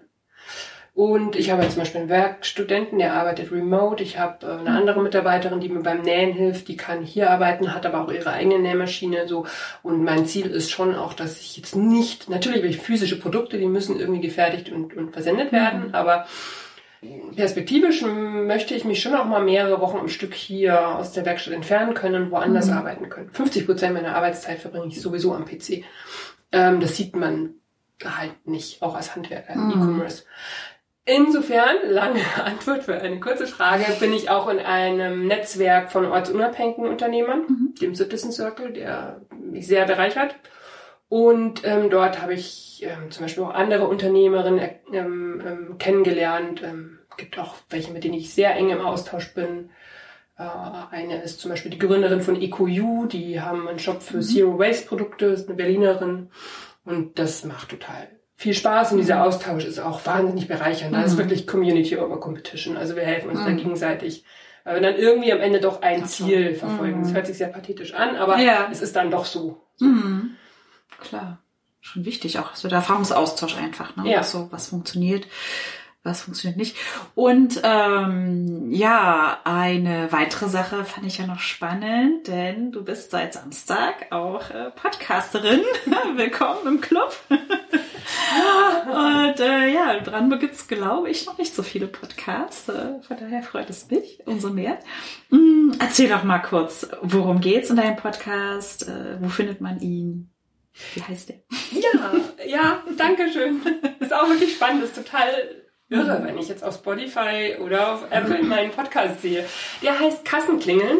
Und 1.00 1.34
ich 1.34 1.50
habe 1.50 1.66
zum 1.66 1.78
Beispiel 1.78 2.02
einen 2.02 2.10
Werkstudenten, 2.10 2.98
der 2.98 3.14
arbeitet 3.14 3.50
remote. 3.50 4.02
Ich 4.02 4.18
habe 4.18 4.46
äh, 4.46 4.50
eine 4.50 4.72
andere 4.72 5.02
Mitarbeiterin, 5.02 5.58
die 5.58 5.70
mir 5.70 5.80
beim 5.80 6.02
Nähen 6.02 6.34
hilft. 6.34 6.68
Die 6.68 6.76
kann 6.76 7.02
hier 7.02 7.30
arbeiten, 7.30 7.74
hat 7.74 7.86
aber 7.86 8.04
auch 8.04 8.12
ihre 8.12 8.32
eigene 8.32 8.58
Nähmaschine. 8.58 9.26
So 9.26 9.46
und 9.82 10.04
mein 10.04 10.26
Ziel 10.26 10.50
ist 10.50 10.70
schon 10.70 10.94
auch, 10.94 11.14
dass 11.14 11.40
ich 11.40 11.56
jetzt 11.56 11.74
nicht 11.74 12.28
natürlich 12.28 12.62
will 12.62 12.68
ich 12.68 12.80
physische 12.80 13.18
Produkte, 13.18 13.56
die 13.56 13.64
müssen 13.64 13.98
irgendwie 13.98 14.20
gefertigt 14.20 14.70
und, 14.70 14.94
und 14.94 15.12
versendet 15.12 15.52
werden, 15.52 15.88
mhm. 15.88 15.94
aber 15.94 16.26
perspektivisch 17.34 18.02
möchte 18.02 18.74
ich 18.74 18.84
mich 18.84 19.00
schon 19.00 19.14
auch 19.14 19.24
mal 19.24 19.42
mehrere 19.42 19.80
Wochen 19.80 19.96
am 19.96 20.08
Stück 20.10 20.34
hier 20.34 20.96
aus 20.96 21.12
der 21.12 21.24
Werkstatt 21.24 21.54
entfernen 21.54 21.94
können 21.94 22.24
und 22.24 22.30
woanders 22.30 22.66
mhm. 22.66 22.74
arbeiten 22.74 23.08
können. 23.08 23.30
50 23.30 23.64
Prozent 23.64 23.94
meiner 23.94 24.16
Arbeitszeit 24.16 24.58
verbringe 24.58 24.88
ich 24.88 25.00
sowieso 25.00 25.32
am 25.32 25.46
PC. 25.46 25.82
Ähm, 26.52 26.78
das 26.78 26.94
sieht 26.98 27.16
man 27.16 27.54
halt 28.04 28.46
nicht, 28.46 28.82
auch 28.82 28.94
als 28.94 29.14
Handwerker 29.14 29.54
im 29.54 29.66
mhm. 29.66 29.70
E-Commerce. 29.70 30.24
Insofern, 31.04 31.76
lange 31.88 32.20
Antwort 32.44 32.84
für 32.84 33.00
eine 33.00 33.20
kurze 33.20 33.46
Frage, 33.46 33.84
bin 33.98 34.12
ich 34.12 34.30
auch 34.30 34.48
in 34.48 34.58
einem 34.58 35.26
Netzwerk 35.26 35.90
von 35.90 36.06
ortsunabhängigen 36.06 36.86
Unternehmern, 36.86 37.42
mhm. 37.48 37.74
dem 37.80 37.94
Citizen 37.94 38.32
Circle, 38.32 38.72
der 38.72 39.22
mich 39.30 39.66
sehr 39.66 39.86
bereichert. 39.86 40.36
Und 41.08 41.62
ähm, 41.64 41.90
dort 41.90 42.22
habe 42.22 42.34
ich 42.34 42.86
ähm, 42.86 43.10
zum 43.10 43.24
Beispiel 43.24 43.42
auch 43.42 43.54
andere 43.54 43.88
Unternehmerinnen 43.88 44.70
ähm, 44.92 45.42
ähm, 45.44 45.78
kennengelernt. 45.78 46.62
Ähm, 46.62 47.00
gibt 47.16 47.38
auch 47.38 47.56
welche, 47.68 47.92
mit 47.92 48.04
denen 48.04 48.14
ich 48.14 48.32
sehr 48.32 48.54
eng 48.54 48.70
im 48.70 48.80
Austausch 48.80 49.34
bin. 49.34 49.70
Äh, 50.38 50.44
eine 50.90 51.20
ist 51.22 51.40
zum 51.40 51.50
Beispiel 51.50 51.72
die 51.72 51.78
Gründerin 51.78 52.20
von 52.20 52.40
EcoU, 52.40 53.06
die 53.06 53.40
haben 53.40 53.66
einen 53.66 53.80
Shop 53.80 54.02
für 54.02 54.18
mhm. 54.18 54.22
Zero 54.22 54.58
Waste 54.58 54.86
Produkte, 54.86 55.26
ist 55.26 55.48
eine 55.48 55.56
Berlinerin. 55.56 56.30
Und 56.84 57.18
das 57.18 57.44
macht 57.44 57.70
total 57.70 58.08
viel 58.40 58.54
Spaß 58.54 58.92
und 58.92 58.98
dieser 58.98 59.16
mhm. 59.16 59.22
Austausch 59.24 59.66
ist 59.66 59.78
auch 59.80 60.06
wahnsinnig 60.06 60.48
bereichernd. 60.48 60.94
Da 60.94 61.02
ist 61.02 61.12
mhm. 61.12 61.18
wirklich 61.18 61.46
Community 61.46 61.98
over 61.98 62.18
Competition. 62.18 62.78
Also 62.78 62.96
wir 62.96 63.02
helfen 63.02 63.28
uns 63.28 63.40
da 63.40 63.50
mhm. 63.50 63.58
gegenseitig. 63.58 64.24
Weil 64.64 64.76
wir 64.76 64.80
dann 64.80 64.96
irgendwie 64.96 65.30
am 65.30 65.40
Ende 65.40 65.60
doch 65.60 65.82
ein 65.82 66.06
Ziel 66.06 66.54
verfolgen. 66.54 67.02
Das 67.02 67.12
hört 67.12 67.26
sich 67.26 67.36
sehr 67.36 67.48
pathetisch 67.48 67.92
an, 67.92 68.16
aber 68.16 68.38
ja. 68.38 68.68
es 68.72 68.80
ist 68.80 68.96
dann 68.96 69.10
doch 69.10 69.26
so. 69.26 69.62
so. 69.76 69.86
Klar. 71.00 71.38
Schon 71.82 72.06
wichtig, 72.06 72.38
auch 72.38 72.54
so 72.54 72.68
der 72.68 72.78
Erfahrungsaustausch 72.78 73.58
einfach, 73.58 73.96
ne? 73.96 74.10
Ja. 74.10 74.20
Was 74.20 74.32
so, 74.32 74.48
was 74.50 74.68
funktioniert, 74.68 75.26
was 76.02 76.22
funktioniert 76.22 76.56
nicht. 76.56 76.76
Und 77.14 77.60
ähm, 77.62 78.70
ja, 78.72 79.38
eine 79.44 80.12
weitere 80.12 80.48
Sache 80.48 80.86
fand 80.86 81.06
ich 81.06 81.18
ja 81.18 81.26
noch 81.26 81.40
spannend, 81.40 82.26
denn 82.26 82.72
du 82.72 82.84
bist 82.84 83.10
seit 83.10 83.34
Samstag 83.34 84.12
auch 84.12 84.48
äh, 84.50 84.70
Podcasterin. 84.70 85.60
Willkommen 86.16 86.66
im 86.66 86.80
Club. 86.80 87.14
Und 88.86 89.40
äh, 89.40 89.72
ja, 89.72 89.92
in 89.92 90.04
Brandenburg 90.04 90.40
gibt's 90.40 90.68
glaube 90.68 91.10
ich, 91.10 91.26
noch 91.26 91.38
nicht 91.38 91.54
so 91.54 91.62
viele 91.62 91.86
Podcasts. 91.86 92.68
Äh, 92.68 93.00
von 93.02 93.16
daher 93.18 93.42
freut 93.42 93.70
es 93.70 93.90
mich 93.90 94.20
umso 94.26 94.50
mehr. 94.50 94.78
Mm, 95.30 95.72
erzähl 95.78 96.08
doch 96.08 96.24
mal 96.24 96.38
kurz, 96.38 96.88
worum 97.02 97.40
geht's 97.40 97.70
in 97.70 97.76
deinem 97.76 97.96
Podcast? 97.96 98.88
Äh, 98.88 99.20
wo 99.20 99.28
findet 99.28 99.60
man 99.60 99.80
ihn? 99.80 100.30
Wie 100.94 101.02
heißt 101.02 101.28
der? 101.28 101.36
Ja, 101.72 102.14
ja, 102.46 102.82
danke 102.96 103.30
schön. 103.32 103.60
Ist 104.00 104.14
auch 104.14 104.28
wirklich 104.28 104.54
spannend, 104.54 104.84
ist 104.84 104.94
total 104.94 105.30
irre, 105.88 106.20
wenn 106.24 106.38
ich 106.38 106.48
jetzt 106.48 106.64
auf 106.64 106.74
Spotify 106.76 107.56
oder 107.60 107.94
auf 107.94 108.04
Apple 108.10 108.42
meinen 108.44 108.70
Podcast 108.70 109.22
sehe. 109.22 109.44
Der 109.82 109.98
heißt 109.98 110.24
Kassenklingeln. 110.24 110.98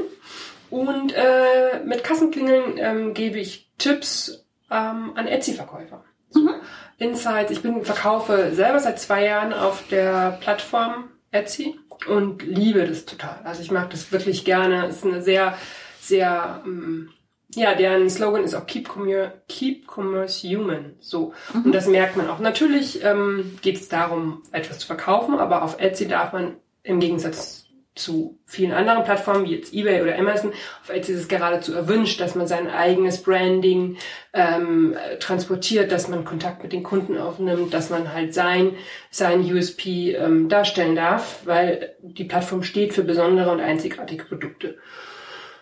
Und 0.69 1.13
äh, 1.13 1.81
mit 1.85 2.05
Kassenklingeln 2.05 2.75
ähm, 2.77 3.15
gebe 3.15 3.39
ich 3.39 3.69
Tipps 3.79 4.45
ähm, 4.71 5.13
an 5.17 5.27
Etsy-Verkäufer. 5.27 6.05
Mhm. 6.35 6.51
Insights. 6.99 7.51
Ich 7.51 7.63
bin 7.63 7.85
verkaufe 7.85 8.53
selber 8.55 8.79
seit 8.79 9.01
zwei 9.01 9.25
Jahren 9.25 9.53
auf 9.53 9.89
der 9.89 10.39
Plattform 10.41 11.05
Etsy 11.31 11.79
und 12.09 12.43
liebe 12.43 12.87
das 12.87 13.05
total. 13.05 13.41
Also 13.45 13.63
ich 13.63 13.71
mag 13.71 13.91
das 13.91 14.13
wirklich 14.13 14.45
gerne. 14.45 14.87
Es 14.87 14.97
ist 14.97 15.05
eine 15.05 15.23
sehr, 15.23 15.57
sehr, 16.01 16.63
ähm, 16.65 17.11
ja, 17.55 17.75
deren 17.75 18.09
Slogan 18.11 18.45
ist 18.45 18.55
auch 18.55 18.67
Keep, 18.67 18.89
Commer 18.89 19.33
Keep 19.49 19.87
Commerce 19.87 20.47
Human. 20.47 20.95
So. 21.01 21.33
Mhm. 21.53 21.67
Und 21.67 21.73
das 21.73 21.87
merkt 21.87 22.17
man 22.17 22.29
auch. 22.29 22.39
Natürlich 22.39 23.03
ähm, 23.05 23.59
geht 23.63 23.77
es 23.77 23.89
darum, 23.89 24.43
etwas 24.53 24.81
zu 24.81 24.87
verkaufen, 24.87 25.39
aber 25.39 25.63
auf 25.63 25.81
Etsy 25.81 26.07
darf 26.07 26.33
man 26.33 26.57
im 26.83 27.01
Gegensatz 27.01 27.70
zu 27.95 28.39
vielen 28.47 28.73
anderen 28.73 29.03
Plattformen 29.03 29.45
wie 29.45 29.55
jetzt 29.55 29.75
eBay 29.75 30.01
oder 30.01 30.17
Amazon. 30.17 30.53
Auf 30.83 30.91
Etsy 30.91 31.13
ist 31.13 31.21
es 31.21 31.29
geradezu 31.29 31.75
erwünscht, 31.75 32.21
dass 32.21 32.35
man 32.35 32.47
sein 32.47 32.69
eigenes 32.69 33.23
Branding 33.23 33.99
ähm, 34.33 34.97
transportiert, 35.19 35.91
dass 35.91 36.09
man 36.09 36.25
Kontakt 36.25 36.63
mit 36.63 36.73
den 36.73 36.85
Kunden 36.85 37.19
aufnimmt, 37.19 37.75
dass 37.75 37.91
man 37.91 38.13
halt 38.13 38.33
sein 38.33 38.77
sein 39.11 39.41
USP 39.41 40.13
ähm, 40.13 40.49
darstellen 40.49 40.95
darf, 40.95 41.41
weil 41.45 41.97
die 42.01 42.25
Plattform 42.25 42.63
steht 42.63 42.95
für 42.95 43.03
besondere 43.03 43.51
und 43.51 43.61
einzigartige 43.61 44.25
Produkte. 44.25 44.79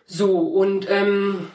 So 0.04 0.38
und 0.38 0.88
ähm, 0.90 1.50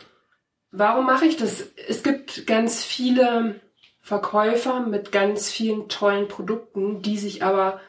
warum 0.72 1.06
mache 1.06 1.26
ich 1.26 1.38
das? 1.38 1.72
Es 1.88 2.02
gibt 2.02 2.48
ganz 2.48 2.84
viele 2.84 3.62
Verkäufer 4.02 4.82
mit 4.82 5.12
ganz 5.12 5.52
vielen 5.52 5.88
tollen 5.88 6.28
Produkten, 6.28 7.02
die 7.04 7.18
sich 7.18 7.44
aber 7.44 7.80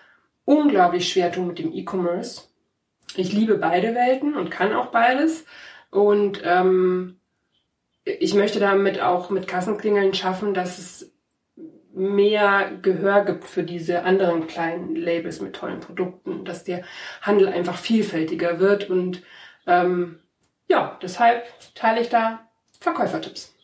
unglaublich 0.45 1.09
schwer 1.09 1.33
tun 1.33 1.49
mit 1.49 1.59
dem 1.59 1.73
E-Commerce 1.73 2.54
ich 3.17 3.33
liebe 3.33 3.57
beide 3.59 3.95
Welten 3.95 4.35
und 4.35 4.51
kann 4.51 4.75
auch 4.75 4.87
beides. 4.87 5.45
Und 5.91 6.43
ähm, 6.45 7.19
ich 8.05 8.35
möchte 8.35 8.61
damit 8.61 9.01
auch 9.01 9.31
mit 9.31 9.49
Kassenklingeln 9.49 10.15
schaffen, 10.15 10.55
dass 10.55 10.79
es 10.79 11.13
mehr 11.95 12.73
Gehör 12.83 13.25
gibt 13.25 13.45
für 13.45 13.63
diese 13.63 14.03
anderen 14.03 14.47
kleinen 14.47 14.97
Labels 14.97 15.41
mit 15.41 15.55
tollen 15.55 15.81
Produkten, 15.81 16.45
dass 16.45 16.65
der 16.65 16.85
Handel 17.23 17.49
einfach 17.49 17.77
vielfältiger 17.77 18.59
wird 18.59 18.91
und 18.91 19.23
ähm, 19.67 20.19
ja, 20.69 20.99
deshalb 21.03 21.45
teile 21.75 22.01
ich 22.01 22.09
da 22.09 22.49
Verkäufertipps, 22.81 23.55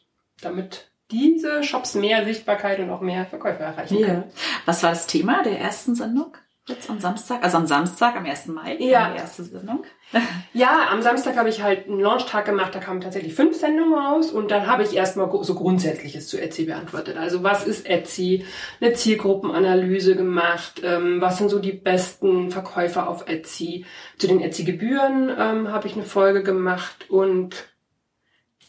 damit 0.41 0.91
diese 1.11 1.65
Shops 1.65 1.95
mehr 1.95 2.25
Sichtbarkeit 2.25 2.79
und 2.79 2.91
auch 2.91 3.01
mehr 3.01 3.27
Verkäufer 3.27 3.65
erreichen 3.65 4.01
können. 4.01 4.25
Ja. 4.27 4.33
Was 4.65 4.83
war 4.83 4.91
das 4.91 5.07
Thema 5.07 5.43
der 5.43 5.59
ersten 5.59 5.95
Sendung? 5.95 6.37
Jetzt 6.71 6.89
am 6.89 7.01
Samstag, 7.01 7.43
also 7.43 7.57
am 7.57 7.67
Samstag, 7.67 8.15
am 8.15 8.25
1. 8.25 8.47
Mai, 8.47 8.77
ja. 8.79 9.11
die 9.11 9.19
erste 9.19 9.45
Sendung. 9.45 9.85
Ja, 10.53 10.89
am 10.91 11.03
Samstag 11.03 11.37
habe 11.37 11.49
ich 11.49 11.63
halt 11.63 11.87
einen 11.87 12.01
Launchtag 12.01 12.45
gemacht, 12.45 12.75
da 12.75 12.81
kamen 12.81 13.01
tatsächlich 13.01 13.33
fünf 13.33 13.57
Sendungen 13.57 13.95
raus 13.95 14.33
und 14.33 14.51
dann 14.51 14.67
habe 14.67 14.83
ich 14.83 14.97
erstmal 14.97 15.29
so 15.45 15.55
Grundsätzliches 15.55 16.27
zu 16.27 16.41
Etsy 16.41 16.65
beantwortet. 16.65 17.17
Also 17.17 17.45
was 17.45 17.65
ist 17.65 17.89
Etsy? 17.89 18.45
Eine 18.81 18.95
Zielgruppenanalyse 18.95 20.17
gemacht, 20.17 20.83
ähm, 20.85 21.21
was 21.21 21.39
sind 21.39 21.49
so 21.49 21.61
die 21.61 21.73
besten 21.73 22.51
Verkäufer 22.51 23.09
auf 23.09 23.29
Etsy? 23.29 23.87
Zu 24.19 24.27
den 24.27 24.41
Etsy-Gebühren 24.41 25.31
ähm, 25.39 25.69
habe 25.69 25.87
ich 25.87 25.95
eine 25.95 26.03
Folge 26.03 26.43
gemacht 26.43 27.09
und 27.09 27.55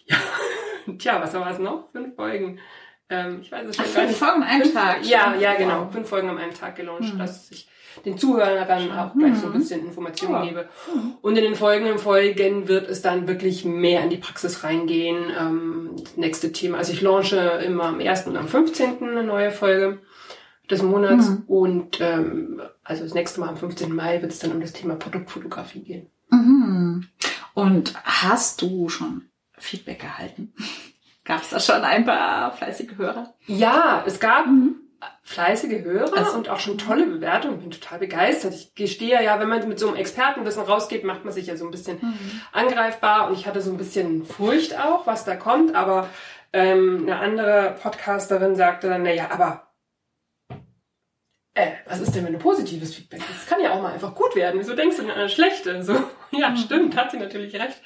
ja, 0.06 0.18
tja, 1.00 1.22
was 1.22 1.34
war 1.34 1.50
es 1.50 1.58
noch? 1.58 1.92
Fünf 1.92 2.16
Folgen. 2.16 2.60
Ähm, 3.10 3.40
ich 3.42 3.52
weiß 3.52 3.68
es 3.68 3.76
schon 3.76 3.86
Ach. 3.88 3.92
Fünf 3.92 4.18
Folgen 4.18 4.44
am 4.44 4.48
einen 4.48 4.74
Tag. 4.74 5.06
Ja, 5.06 5.36
ja, 5.36 5.56
genau. 5.56 5.90
Fünf 5.90 6.08
Folgen 6.08 6.30
am 6.30 6.38
einen 6.38 6.54
Tag 6.54 6.76
gelauncht, 6.76 7.12
hm. 7.12 7.18
dass 7.18 7.50
ich 7.50 7.68
den 8.06 8.18
Zuhörern 8.18 8.92
auch 8.92 9.14
gleich 9.14 9.36
so 9.38 9.48
ein 9.48 9.54
mhm. 9.54 9.58
bisschen 9.58 9.86
Informationen 9.86 10.34
ja. 10.34 10.46
gebe. 10.46 10.70
Und 11.22 11.38
in 11.38 11.44
den 11.44 11.56
folgenden 11.56 11.98
Folgen 11.98 12.68
wird 12.68 12.90
es 12.90 13.02
dann 13.02 13.28
wirklich 13.28 13.66
mehr 13.66 14.04
in 14.04 14.10
die 14.10 14.18
Praxis 14.18 14.64
reingehen. 14.64 15.32
Ähm, 15.38 15.92
das 16.02 16.18
nächste 16.18 16.52
Thema, 16.52 16.78
also 16.78 16.94
ich 16.94 17.02
launche 17.02 17.38
immer 17.66 17.86
am 17.86 18.00
1. 18.00 18.28
und 18.28 18.38
am 18.38 18.48
15. 18.48 19.04
eine 19.04 19.24
neue 19.24 19.52
Folge 19.52 20.00
des 20.70 20.82
Monats 20.84 21.30
mhm. 21.30 21.44
und 21.48 22.00
ähm, 22.02 22.62
also 22.84 23.04
das 23.04 23.14
nächste 23.14 23.42
Mal 23.42 23.50
am 23.50 23.58
15. 23.58 23.94
Mai 23.94 24.22
wird 24.22 24.32
es 24.32 24.40
dann 24.40 24.52
um 24.52 24.62
das 24.62 24.74
Thema 24.74 24.96
Produktfotografie 24.96 25.82
gehen. 25.82 26.08
Mhm. 26.30 27.08
Und 27.54 27.94
hast 28.04 28.62
du 28.62 28.88
schon 28.88 29.26
Feedback 29.58 30.04
erhalten? 30.04 30.54
Gab 31.24 31.42
es 31.42 31.50
da 31.50 31.60
schon 31.60 31.84
ein 31.84 32.06
paar 32.06 32.52
fleißige 32.54 32.98
Hörer? 32.98 33.34
Ja, 33.46 34.04
es 34.08 34.20
gab 34.20 34.48
mhm 34.48 34.78
fleißige 35.24 35.84
Hörer 35.84 36.18
also, 36.18 36.38
und 36.38 36.50
auch 36.50 36.60
schon 36.60 36.78
tolle 36.78 37.06
Bewertungen. 37.06 37.60
Bin 37.60 37.72
total 37.72 38.00
begeistert. 38.00 38.54
Ich 38.54 38.76
gestehe 38.76 39.24
ja, 39.24 39.40
wenn 39.40 39.50
man 39.50 39.68
mit 39.68 39.80
so 39.80 39.88
einem 39.88 39.98
Expertenwissen 39.98 40.64
rausgeht, 40.64 41.04
macht 41.04 41.26
man 41.26 41.34
sich 41.34 41.48
ja 41.48 41.58
so 41.58 41.66
ein 41.66 41.72
bisschen 41.72 41.98
mhm. 42.02 42.42
angreifbar 42.52 43.28
und 43.28 43.34
ich 43.34 43.48
hatte 43.48 43.62
so 43.62 43.72
ein 43.72 43.78
bisschen 43.78 44.26
Furcht 44.26 44.78
auch, 44.78 45.08
was 45.08 45.26
da 45.26 45.36
kommt, 45.36 45.76
aber 45.76 46.10
ähm, 46.54 47.04
eine 47.04 47.20
andere 47.20 47.76
Podcasterin 47.82 48.56
sagte 48.56 48.90
dann, 48.90 49.04
naja, 49.04 49.30
aber 49.32 49.72
äh, 51.54 51.72
was 51.86 52.00
ist 52.00 52.16
denn, 52.16 52.26
wenn 52.26 52.34
du 52.34 52.40
positives 52.40 52.96
Feedback 52.96 53.22
hast? 53.22 53.42
Das 53.42 53.46
kann 53.48 53.62
ja 53.62 53.74
auch 53.74 53.82
mal 53.82 53.94
einfach 53.94 54.16
gut 54.16 54.36
werden. 54.36 54.60
Wieso 54.60 54.74
denkst 54.74 54.98
du 54.98 55.04
denn 55.04 55.12
an 55.12 55.20
das 55.20 55.34
Schlechte? 55.34 55.84
So, 55.84 55.94
ja, 56.32 56.50
mhm. 56.50 56.58
stimmt, 56.58 56.96
hat 56.96 57.12
sie 57.12 57.18
natürlich 57.18 57.54
recht. 57.56 57.82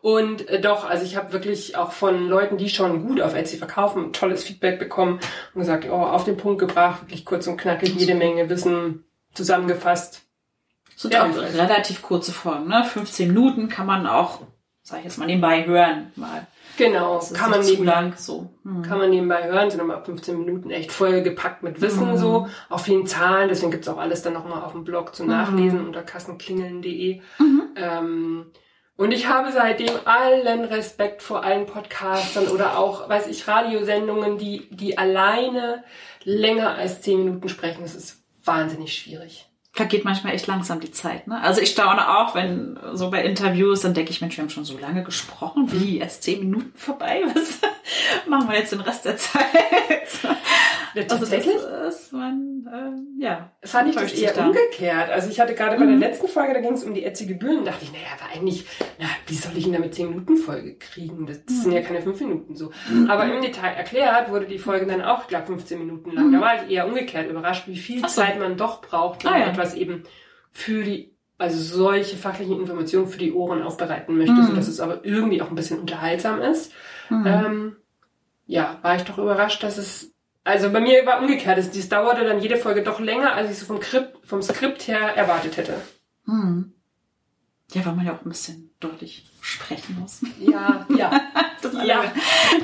Und 0.00 0.48
äh, 0.48 0.60
doch, 0.60 0.88
also 0.88 1.04
ich 1.04 1.16
habe 1.16 1.32
wirklich 1.32 1.76
auch 1.76 1.92
von 1.92 2.28
Leuten, 2.28 2.56
die 2.56 2.68
schon 2.68 3.06
gut 3.06 3.20
auf 3.20 3.34
Etsy 3.34 3.56
verkaufen, 3.56 4.12
tolles 4.12 4.44
Feedback 4.44 4.78
bekommen 4.78 5.20
und 5.54 5.60
gesagt, 5.60 5.86
oh, 5.90 5.94
auf 5.94 6.24
den 6.24 6.36
Punkt 6.36 6.60
gebracht, 6.60 7.02
wirklich 7.02 7.24
kurz 7.24 7.46
und 7.46 7.56
knackig, 7.56 7.94
jede 7.96 8.14
Menge 8.14 8.48
Wissen 8.48 9.04
zusammengefasst. 9.34 10.22
Sind 10.96 11.14
ja, 11.14 11.24
relativ 11.24 12.02
kurze 12.02 12.32
Folgen, 12.32 12.68
ne? 12.68 12.84
15 12.84 13.28
Minuten 13.28 13.68
kann 13.68 13.86
man 13.86 14.06
auch, 14.06 14.40
sag 14.82 14.98
ich 14.98 15.04
jetzt 15.04 15.18
mal, 15.18 15.26
nebenbei 15.26 15.64
hören 15.64 16.12
mal. 16.16 16.46
Genau, 16.76 17.20
kann 17.34 17.50
man, 17.50 17.64
nebenbei, 17.64 17.92
lang, 17.92 18.14
so. 18.16 18.50
Hm. 18.62 18.82
kann 18.82 18.98
man 18.98 19.10
nebenbei 19.10 19.44
hören, 19.46 19.68
sind 19.68 19.78
nochmal 19.78 20.02
15 20.04 20.38
Minuten 20.38 20.70
echt 20.70 20.92
voll 20.92 21.22
gepackt 21.22 21.64
mit 21.64 21.80
Wissen 21.80 22.12
mhm. 22.12 22.16
so, 22.16 22.48
auf 22.68 22.82
vielen 22.82 23.06
Zahlen, 23.06 23.48
deswegen 23.48 23.72
gibt's 23.72 23.88
auch 23.88 23.98
alles 23.98 24.22
dann 24.22 24.32
nochmal 24.32 24.62
auf 24.62 24.72
dem 24.72 24.84
Blog 24.84 25.14
zum 25.14 25.26
Nachlesen 25.26 25.80
mhm. 25.80 25.86
unter 25.86 26.02
kassenklingeln.de. 26.02 27.20
Mhm. 27.38 27.62
Ähm, 27.74 28.46
und 28.98 29.12
ich 29.12 29.28
habe 29.28 29.50
seitdem 29.52 29.94
allen 30.04 30.64
Respekt 30.64 31.22
vor 31.22 31.42
allen 31.42 31.64
Podcastern 31.64 32.48
oder 32.48 32.78
auch, 32.78 33.08
weiß 33.08 33.28
ich, 33.28 33.48
Radiosendungen, 33.48 34.36
die, 34.36 34.68
die 34.70 34.98
alleine 34.98 35.84
länger 36.24 36.74
als 36.74 37.00
zehn 37.00 37.24
Minuten 37.24 37.48
sprechen. 37.48 37.80
Das 37.80 37.94
ist 37.94 38.22
wahnsinnig 38.44 38.92
schwierig 38.92 39.48
vergeht 39.78 40.04
manchmal 40.04 40.34
echt 40.34 40.48
langsam 40.48 40.80
die 40.80 40.90
Zeit. 40.90 41.28
Ne? 41.28 41.40
Also 41.40 41.60
ich 41.60 41.70
staune 41.70 42.18
auch, 42.18 42.34
wenn 42.34 42.78
so 42.94 43.10
bei 43.10 43.22
Interviews, 43.22 43.82
dann 43.82 43.94
denke 43.94 44.10
ich, 44.10 44.20
Mensch, 44.20 44.36
wir 44.36 44.42
haben 44.42 44.50
schon 44.50 44.64
so 44.64 44.76
lange 44.76 45.04
gesprochen, 45.04 45.70
wie 45.70 45.98
erst 45.98 46.24
zehn 46.24 46.40
Minuten 46.40 46.72
vorbei. 46.74 47.22
Was 47.34 47.60
machen 48.28 48.48
wir 48.48 48.58
jetzt 48.58 48.72
den 48.72 48.80
Rest 48.80 49.04
der 49.04 49.16
Zeit? 49.16 49.44
Also 50.94 51.26
das 51.26 51.46
ist 51.46 52.12
man, 52.12 52.66
äh, 52.66 53.22
ja. 53.22 53.52
Fand 53.62 53.90
ich 53.90 53.94
das 53.94 54.12
eher 54.12 54.32
da. 54.32 54.46
umgekehrt. 54.46 55.10
Also 55.10 55.30
ich 55.30 55.38
hatte 55.38 55.54
gerade 55.54 55.76
bei 55.76 55.84
mhm. 55.84 56.00
der 56.00 56.08
letzten 56.08 56.28
Folge, 56.28 56.54
da 56.54 56.60
ging 56.60 56.72
es 56.72 56.82
um 56.82 56.94
die 56.94 57.04
Etsy-Gebühren, 57.04 57.64
dachte 57.64 57.84
ich, 57.84 57.92
naja, 57.92 58.06
aber 58.18 58.34
eigentlich, 58.34 58.66
na, 58.98 59.06
wie 59.26 59.34
soll 59.34 59.56
ich 59.56 59.64
denn 59.64 59.74
damit 59.74 59.94
10 59.94 60.08
Minuten 60.08 60.36
Folge 60.36 60.76
kriegen? 60.76 61.26
Das, 61.26 61.38
mhm. 61.38 61.62
sind 61.62 61.72
ja 61.72 61.82
keine 61.82 62.02
5 62.02 62.20
Minuten 62.20 62.56
so. 62.56 62.72
Mhm. 62.90 63.08
Aber 63.08 63.32
im 63.32 63.40
Detail 63.42 63.74
erklärt 63.74 64.30
wurde 64.30 64.46
die 64.46 64.58
Folge 64.58 64.86
dann 64.86 65.02
auch, 65.02 65.22
ich 65.22 65.28
glaube, 65.28 65.46
15 65.46 65.78
Minuten 65.78 66.10
lang. 66.10 66.32
Da 66.32 66.38
mhm. 66.38 66.42
war 66.42 66.64
ich 66.64 66.70
eher 66.70 66.86
umgekehrt 66.86 67.30
überrascht, 67.30 67.68
wie 67.68 67.76
viel 67.76 68.00
so. 68.00 68.06
Zeit 68.08 68.38
man 68.40 68.56
doch 68.56 68.80
braucht, 68.80 69.24
wenn 69.24 69.30
ah, 69.30 69.34
man 69.34 69.42
ja. 69.42 69.48
etwas 69.48 69.74
eben 69.74 70.04
für 70.50 70.82
die 70.82 71.14
also 71.40 71.58
solche 71.60 72.16
fachlichen 72.16 72.58
Informationen 72.58 73.06
für 73.06 73.18
die 73.18 73.32
Ohren 73.32 73.62
aufbereiten 73.62 74.18
möchte, 74.18 74.32
mhm. 74.32 74.46
so 74.46 74.54
dass 74.54 74.66
es 74.66 74.80
aber 74.80 75.04
irgendwie 75.04 75.40
auch 75.40 75.50
ein 75.50 75.54
bisschen 75.54 75.78
unterhaltsam 75.78 76.40
ist. 76.40 76.72
Mhm. 77.10 77.26
Ähm, 77.26 77.76
ja, 78.46 78.78
war 78.82 78.96
ich 78.96 79.02
doch 79.02 79.18
überrascht, 79.18 79.62
dass 79.62 79.78
es 79.78 80.12
also 80.48 80.70
bei 80.70 80.80
mir 80.80 81.04
war 81.04 81.20
umgekehrt. 81.20 81.58
Es, 81.58 81.70
dies 81.70 81.90
dauerte 81.90 82.24
dann 82.24 82.40
jede 82.40 82.56
Folge 82.56 82.82
doch 82.82 83.00
länger, 83.00 83.34
als 83.34 83.50
ich 83.50 83.58
so 83.58 83.66
vom, 83.66 83.82
Skript, 83.82 84.26
vom 84.26 84.40
Skript 84.40 84.88
her 84.88 85.14
erwartet 85.14 85.58
hätte. 85.58 85.74
Hm. 86.24 86.72
Ja, 87.74 87.84
weil 87.84 87.94
man 87.94 88.06
ja 88.06 88.14
auch 88.14 88.24
ein 88.24 88.30
bisschen 88.30 88.70
deutlich 88.80 89.26
sprechen 89.42 89.98
muss. 90.00 90.22
Ja, 90.40 90.86
ja. 90.96 91.10
das 91.62 91.74
ja. 91.84 92.02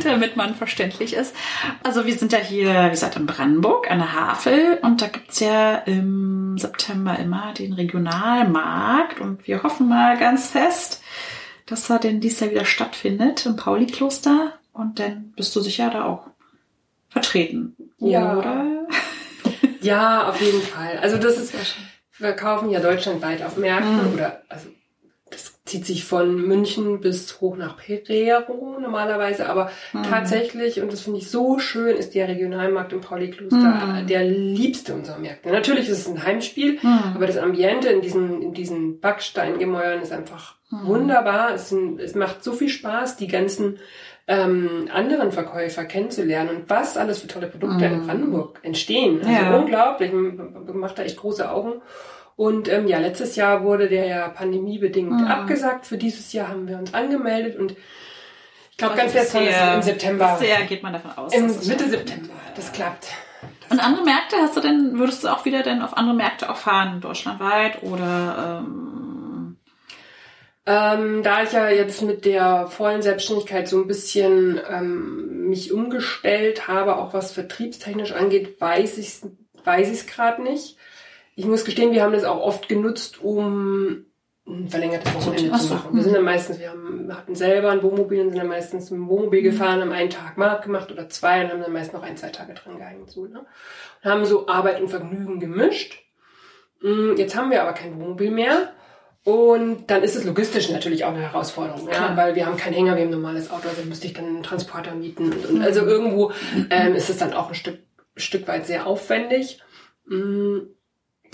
Damit 0.03 0.35
man 0.35 0.55
verständlich 0.55 1.13
ist. 1.13 1.37
Also 1.83 2.07
wir 2.07 2.15
sind 2.15 2.33
ja 2.33 2.39
hier, 2.39 2.87
wie 2.87 2.91
gesagt, 2.91 3.17
in 3.17 3.27
Brandenburg 3.27 3.91
an 3.91 3.99
der 3.99 4.15
Havel 4.15 4.79
und 4.81 5.03
da 5.03 5.09
gibt's 5.09 5.41
ja 5.41 5.75
im 5.77 6.57
September 6.57 7.19
immer 7.19 7.53
den 7.53 7.75
Regionalmarkt 7.75 9.21
und 9.21 9.47
wir 9.47 9.63
hoffen 9.63 9.89
mal 9.89 10.17
ganz 10.17 10.49
fest, 10.49 11.03
dass 11.67 11.91
er 11.91 11.99
denn 11.99 12.21
dies 12.21 12.41
Jahr 12.41 12.51
wieder 12.51 12.65
stattfindet 12.65 13.47
im 13.47 13.57
Pauli-Kloster 13.57 14.55
und 14.73 14.99
dann 14.99 15.33
bist 15.37 15.55
du 15.57 15.61
sicher 15.61 15.91
da 15.91 16.05
auch 16.05 16.27
vertreten. 17.09 17.77
Ja. 17.99 18.37
Oder? 18.37 18.87
Ja, 19.81 20.29
auf 20.29 20.41
jeden 20.41 20.63
Fall. 20.63 20.99
Also 20.99 21.19
das 21.19 21.39
ist, 21.39 21.55
wir 22.19 22.33
kaufen 22.33 22.71
ja 22.71 22.81
deutschlandweit 22.81 23.43
auf 23.43 23.57
Märkten 23.57 24.09
mhm. 24.09 24.15
oder, 24.15 24.43
also 24.49 24.69
zieht 25.65 25.87
sich 25.87 26.05
von 26.05 26.47
München 26.47 27.01
bis 27.01 27.41
hoch 27.41 27.57
nach 27.57 27.79
Pereiro 27.79 28.79
normalerweise, 28.79 29.49
aber 29.49 29.71
mhm. 29.95 30.03
tatsächlich, 30.03 30.83
und 30.83 30.93
das 30.93 31.01
finde 31.01 31.21
ich 31.21 31.31
so 31.31 31.59
schön, 31.59 31.97
ist 31.97 32.15
der 32.15 32.29
Regionalmarkt 32.29 32.93
im 32.93 33.01
Pauli-Kloster 33.01 33.57
mhm. 33.57 34.07
der 34.07 34.25
liebste 34.25 34.93
unserer 34.93 35.19
Märkte. 35.19 35.51
Natürlich 35.51 35.89
ist 35.89 36.01
es 36.01 36.09
ein 36.09 36.23
Heimspiel, 36.23 36.79
mhm. 36.83 37.15
aber 37.15 37.27
das 37.27 37.39
Ambiente 37.39 37.89
in 37.89 38.03
diesen, 38.03 38.43
in 38.43 38.53
diesen 38.53 39.01
Backsteingemäuern 39.01 40.03
ist 40.03 40.13
einfach 40.13 40.57
mhm. 40.71 40.87
wunderbar. 40.87 41.55
Es, 41.55 41.73
es 41.73 42.15
macht 42.15 42.45
so 42.45 42.53
viel 42.53 42.69
Spaß, 42.69 43.17
die 43.17 43.29
ganzen 43.29 43.79
ähm, 44.27 44.89
anderen 44.93 45.33
Verkäufer 45.33 45.85
kennenzulernen 45.85 46.57
und 46.57 46.71
was 46.71 46.99
alles 46.99 47.19
für 47.19 47.27
tolle 47.27 47.47
Produkte 47.47 47.87
mm. 47.87 47.93
in 47.93 48.07
Brandenburg 48.07 48.59
entstehen. 48.63 49.19
Also 49.19 49.31
ja. 49.31 49.55
unglaublich, 49.55 50.13
macht 50.73 50.99
da 50.99 51.03
echt 51.03 51.19
große 51.19 51.51
Augen. 51.51 51.83
Und 52.37 52.69
ähm, 52.69 52.87
ja, 52.87 52.99
letztes 52.99 53.37
Jahr 53.37 53.63
wurde 53.63 53.89
der 53.89 54.07
ja 54.07 54.29
pandemiebedingt 54.29 55.23
mm. 55.23 55.27
abgesagt. 55.27 55.87
Für 55.87 55.99
dieses 55.99 56.33
Jahr 56.33 56.49
haben 56.49 56.67
wir 56.67 56.79
uns 56.79 56.93
angemeldet 56.93 57.57
und 57.57 57.77
ich 58.71 58.79
glaube 58.79 58.97
ganz 58.97 59.13
fest, 59.13 59.37
im 59.37 59.83
September. 59.83 60.37
Sehr 60.41 60.63
geht 60.65 60.83
man 60.83 60.93
davon 60.93 61.13
aus. 61.13 61.33
Im 61.33 61.47
Mitte 61.47 61.89
September. 61.89 62.35
Das 62.57 62.73
klappt. 62.73 63.07
Das 63.61 63.71
und 63.71 63.79
andere 63.79 64.05
Märkte 64.05 64.37
hast 64.37 64.57
du 64.57 64.61
denn, 64.61 64.99
würdest 64.99 65.23
du 65.23 65.29
auch 65.29 65.45
wieder 65.45 65.63
denn 65.63 65.81
auf 65.81 65.97
andere 65.97 66.17
Märkte 66.17 66.51
auch 66.51 66.57
fahren, 66.57 67.01
deutschlandweit 67.01 67.83
oder 67.83 68.63
ähm 68.63 68.95
ähm, 70.67 71.23
da 71.23 71.43
ich 71.43 71.53
ja 71.53 71.69
jetzt 71.69 72.01
mit 72.01 72.25
der 72.25 72.69
vollen 72.69 73.03
Selbstständigkeit 73.03 73.69
so 73.69 73.83
ein 73.83 73.87
bisschen 73.87 74.59
ähm, 74.71 75.49
mich 75.49 75.73
umgestellt 75.73 76.69
habe, 76.69 76.97
auch 76.97 77.13
was 77.13 77.33
vertriebstechnisch 77.33 78.13
angeht, 78.13 78.61
weiß 78.61 78.97
ich 78.97 79.09
es 79.09 79.29
weiß 79.65 79.91
ich's 79.91 80.07
gerade 80.07 80.43
nicht. 80.43 80.77
Ich 81.37 81.47
muss 81.47 81.65
gestehen, 81.65 81.93
wir 81.93 82.03
haben 82.03 82.13
das 82.13 82.25
auch 82.25 82.41
oft 82.41 82.69
genutzt, 82.69 83.23
um 83.23 84.07
ein 84.47 84.69
verlängertes 84.69 85.15
Wochenende 85.15 85.59
zu 85.59 85.75
machen. 85.75 85.95
Wir 85.97 86.03
sind 86.03 86.15
dann 86.15 86.25
meistens, 86.25 86.59
wir, 86.59 86.71
haben, 86.71 87.09
wir 87.09 87.17
hatten 87.17 87.35
selber 87.35 87.71
ein 87.71 87.83
Wohnmobil 87.83 88.21
und 88.21 88.31
sind 88.31 88.39
dann 88.39 88.49
meistens 88.49 88.91
mit 88.91 88.99
dem 88.99 89.09
Wohnmobil 89.09 89.41
mhm. 89.41 89.45
gefahren, 89.45 89.81
haben 89.81 89.93
einen 89.93 90.11
Tag 90.11 90.37
Markt 90.37 90.65
gemacht 90.65 90.93
oder 90.93 91.09
zwei 91.09 91.43
und 91.43 91.51
haben 91.51 91.63
dann 91.63 91.73
meist 91.73 91.95
noch 91.95 92.03
ein, 92.03 92.17
zwei 92.17 92.29
Tage 92.29 92.53
dran 92.55 92.79
gehängt. 92.79 93.11
So, 93.11 93.25
ne? 93.25 93.47
Und 94.03 94.11
haben 94.11 94.25
so 94.25 94.47
Arbeit 94.47 94.81
und 94.81 94.89
Vergnügen 94.89 95.41
gemischt. 95.41 96.03
Mm, 96.83 97.17
jetzt 97.17 97.35
haben 97.35 97.51
wir 97.51 97.63
aber 97.63 97.73
kein 97.73 97.99
Wohnmobil 97.99 98.31
mehr 98.31 98.75
und 99.25 99.91
dann 99.91 100.03
ist 100.03 100.17
es 100.17 100.25
logistisch 100.25 100.69
natürlich 100.69 101.07
auch 101.07 101.15
eine 101.15 101.23
Herausforderung, 101.23 101.89
ja, 101.91 102.15
weil 102.15 102.35
wir 102.35 102.45
haben 102.45 102.59
keinen 102.59 102.75
Hänger, 102.75 102.95
wir 102.95 103.05
haben 103.05 103.09
ein 103.09 103.23
normales 103.23 103.51
Auto, 103.51 103.69
also 103.71 103.83
müsste 103.83 104.07
ich 104.07 104.13
dann 104.13 104.27
einen 104.27 104.43
Transporter 104.43 104.95
mieten. 104.95 105.33
Und, 105.33 105.47
und 105.47 105.63
also 105.63 105.81
irgendwo 105.81 106.33
ähm, 106.69 106.95
ist 106.95 107.09
es 107.09 107.17
dann 107.17 107.33
auch 107.33 107.49
ein 107.49 107.55
Stück, 107.55 107.79
Stück 108.17 108.47
weit 108.47 108.67
sehr 108.67 108.87
aufwendig. 108.87 109.63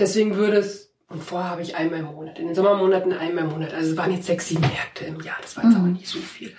Mm, 0.01 0.03
deswegen 0.03 0.37
würde 0.37 0.59
es, 0.59 0.93
und 1.09 1.23
vorher 1.23 1.51
habe 1.51 1.63
ich 1.63 1.77
einmal 1.77 2.01
im 2.01 2.07
Monat, 2.07 2.39
in 2.39 2.47
den 2.47 2.55
Sommermonaten 2.55 3.13
einmal 3.13 3.45
im 3.45 3.51
Monat, 3.51 3.75
also 3.75 3.93
es 3.93 3.97
waren 3.97 4.13
jetzt 4.13 4.27
sechs, 4.27 4.49
sieben 4.49 4.63
Märkte 4.63 5.05
im 5.05 5.21
Jahr, 5.21 5.39
das 5.43 5.57
war 5.57 5.65
jetzt 5.65 5.75
mhm. 5.75 5.81
aber 5.81 5.89
nicht 5.89 6.09
so 6.09 6.19
viel. 6.19 6.53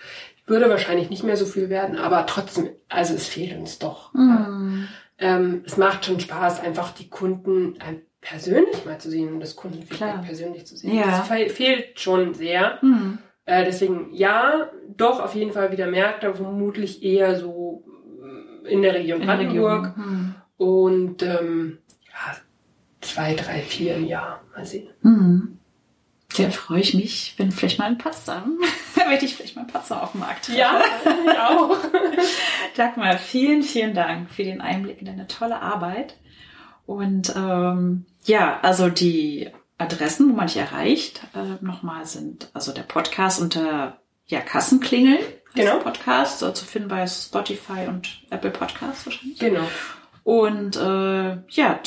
Würde 0.45 0.69
wahrscheinlich 0.69 1.09
nicht 1.09 1.23
mehr 1.23 1.37
so 1.37 1.45
viel 1.45 1.69
werden, 1.69 1.97
aber 1.97 2.25
trotzdem, 2.25 2.69
also 2.89 3.13
es 3.13 3.27
fehlt 3.27 3.57
uns 3.57 3.79
doch. 3.79 4.13
Mhm. 4.13 4.87
Ja. 5.19 5.35
Ähm, 5.35 5.63
es 5.65 5.77
macht 5.77 6.05
schon 6.05 6.19
Spaß, 6.19 6.61
einfach 6.61 6.91
die 6.91 7.09
Kunden 7.09 7.75
ein 7.79 8.01
persönlich 8.21 8.85
mal 8.85 8.99
zu 8.99 9.09
sehen 9.09 9.33
und 9.33 9.39
das 9.39 9.55
Kundenfeedback 9.55 10.21
persönlich 10.23 10.65
zu 10.67 10.77
sehen. 10.77 10.95
Ja. 10.95 11.25
Das 11.27 11.27
fehlt 11.27 11.99
schon 11.99 12.33
sehr. 12.33 12.77
Mhm. 12.81 13.17
Äh, 13.45 13.65
deswegen 13.65 14.09
ja, 14.13 14.69
doch 14.95 15.19
auf 15.19 15.33
jeden 15.33 15.51
Fall 15.51 15.71
wieder 15.71 15.87
Märkte, 15.87 16.33
vermutlich 16.33 17.03
eher 17.03 17.35
so 17.35 17.83
in 18.67 18.81
der 18.81 18.93
Region 18.93 19.21
Brandenburg. 19.21 19.97
Mhm. 19.97 20.35
Und 20.57 21.23
ähm, 21.23 21.79
zwei, 23.13 23.35
drei, 23.35 23.61
vier 23.61 23.95
im 23.95 24.05
Jahr. 24.05 24.41
Mal 24.55 24.65
sehen. 24.65 24.89
Mhm. 25.01 25.57
Ja, 26.33 26.49
freue 26.49 26.79
ich 26.79 26.93
mich, 26.93 27.33
wenn 27.37 27.51
vielleicht 27.51 27.77
mal 27.77 27.85
ein 27.85 27.97
Patzer, 27.97 28.45
wenn 28.95 29.23
ich 29.23 29.35
vielleicht 29.35 29.55
mal 29.57 29.63
ein 29.63 29.67
Patzer 29.67 30.01
auf 30.01 30.13
dem 30.13 30.21
Markt 30.21 30.47
habe. 30.47 30.57
Ja, 30.57 30.81
ich 31.03 31.39
auch. 31.39 31.77
Dagmar, 32.77 33.17
vielen, 33.17 33.63
vielen 33.63 33.93
Dank 33.93 34.31
für 34.31 34.43
den 34.43 34.61
Einblick 34.61 34.99
in 34.99 35.07
deine 35.07 35.27
tolle 35.27 35.61
Arbeit. 35.61 36.17
Und 36.85 37.33
ähm, 37.35 38.05
ja, 38.23 38.59
also 38.61 38.89
die 38.89 39.49
Adressen, 39.77 40.29
wo 40.29 40.35
man 40.35 40.47
dich 40.47 40.57
erreicht, 40.57 41.21
äh, 41.35 41.63
nochmal 41.63 42.05
sind 42.05 42.49
also 42.53 42.71
der 42.71 42.83
Podcast 42.83 43.41
unter 43.41 43.99
ja, 44.25 44.39
Kassenklingel. 44.39 45.19
Genau. 45.53 45.79
Podcast 45.79 46.43
äh, 46.43 46.53
zu 46.53 46.63
finden 46.63 46.87
bei 46.87 47.05
Spotify 47.07 47.87
und 47.89 48.21
Apple 48.29 48.51
Podcasts 48.51 49.05
wahrscheinlich. 49.05 49.39
Genau. 49.39 49.67
Und 50.23 50.77
äh, 50.77 51.37
ja, 51.49 51.79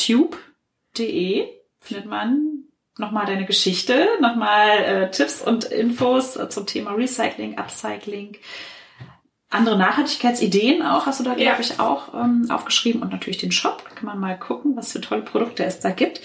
tube.de 0.95 1.49
findet 1.81 2.07
man 2.07 2.65
nochmal 2.97 3.27
deine 3.27 3.45
Geschichte, 3.45 4.07
nochmal 4.21 4.79
äh, 4.79 5.11
Tipps 5.11 5.43
und 5.43 5.65
Infos 5.65 6.37
äh, 6.37 6.49
zum 6.49 6.67
Thema 6.67 6.93
Recycling, 6.93 7.59
Upcycling, 7.59 8.39
andere 9.51 9.77
Nachhaltigkeitsideen 9.77 10.83
auch, 10.83 11.07
hast 11.07 11.21
du 11.21 11.25
da, 11.25 11.31
ja. 11.37 11.55
glaube 11.55 11.63
ich, 11.63 11.81
auch 11.81 12.15
ähm, 12.15 12.47
aufgeschrieben 12.51 13.03
und 13.03 13.13
natürlich 13.13 13.39
den 13.39 13.53
Shop. 13.53 13.85
Da 13.89 13.95
kann 13.95 14.07
man 14.07 14.19
mal 14.19 14.39
gucken, 14.39 14.77
was 14.77 14.93
für 14.93 15.01
tolle 15.01 15.23
Produkte 15.23 15.65
es 15.65 15.81
da 15.81 15.91
gibt. 15.91 16.21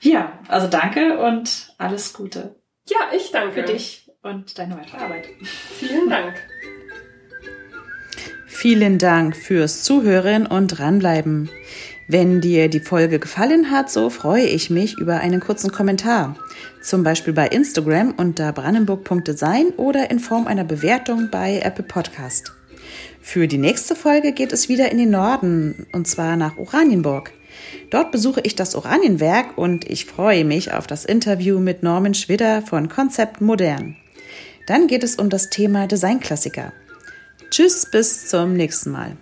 Ja, 0.00 0.38
also 0.48 0.66
danke 0.66 1.18
und 1.18 1.74
alles 1.78 2.12
Gute. 2.12 2.56
Ja, 2.88 2.98
ich 3.16 3.30
danke. 3.30 3.54
Für 3.54 3.62
dich 3.62 4.10
und 4.22 4.58
deine 4.58 4.76
weitere 4.76 4.98
Arbeit. 4.98 5.28
Vielen 5.78 6.08
Dank. 6.10 6.34
Vielen 8.46 8.98
Dank 8.98 9.36
fürs 9.36 9.82
Zuhören 9.82 10.46
und 10.46 10.68
dranbleiben. 10.68 11.50
Wenn 12.12 12.42
dir 12.42 12.68
die 12.68 12.80
Folge 12.80 13.18
gefallen 13.18 13.70
hat, 13.70 13.90
so 13.90 14.10
freue 14.10 14.44
ich 14.44 14.68
mich 14.68 14.98
über 14.98 15.20
einen 15.20 15.40
kurzen 15.40 15.72
Kommentar. 15.72 16.36
Zum 16.82 17.04
Beispiel 17.04 17.32
bei 17.32 17.48
Instagram 17.48 18.12
unter 18.14 18.52
brandenburg.design 18.52 19.70
oder 19.78 20.10
in 20.10 20.18
Form 20.18 20.46
einer 20.46 20.64
Bewertung 20.64 21.30
bei 21.30 21.60
Apple 21.60 21.84
Podcast. 21.84 22.52
Für 23.22 23.48
die 23.48 23.56
nächste 23.56 23.96
Folge 23.96 24.32
geht 24.32 24.52
es 24.52 24.68
wieder 24.68 24.92
in 24.92 24.98
den 24.98 25.08
Norden, 25.08 25.86
und 25.94 26.06
zwar 26.06 26.36
nach 26.36 26.58
Oranienburg. 26.58 27.32
Dort 27.88 28.12
besuche 28.12 28.42
ich 28.42 28.56
das 28.56 28.74
Oranienwerk 28.74 29.56
und 29.56 29.88
ich 29.88 30.04
freue 30.04 30.44
mich 30.44 30.70
auf 30.70 30.86
das 30.86 31.06
Interview 31.06 31.60
mit 31.60 31.82
Norman 31.82 32.12
Schwidder 32.12 32.60
von 32.60 32.90
Konzept 32.90 33.40
Modern. 33.40 33.96
Dann 34.66 34.86
geht 34.86 35.02
es 35.02 35.16
um 35.16 35.30
das 35.30 35.48
Thema 35.48 35.86
Designklassiker. 35.86 36.74
Tschüss, 37.48 37.86
bis 37.90 38.28
zum 38.28 38.52
nächsten 38.52 38.90
Mal. 38.90 39.16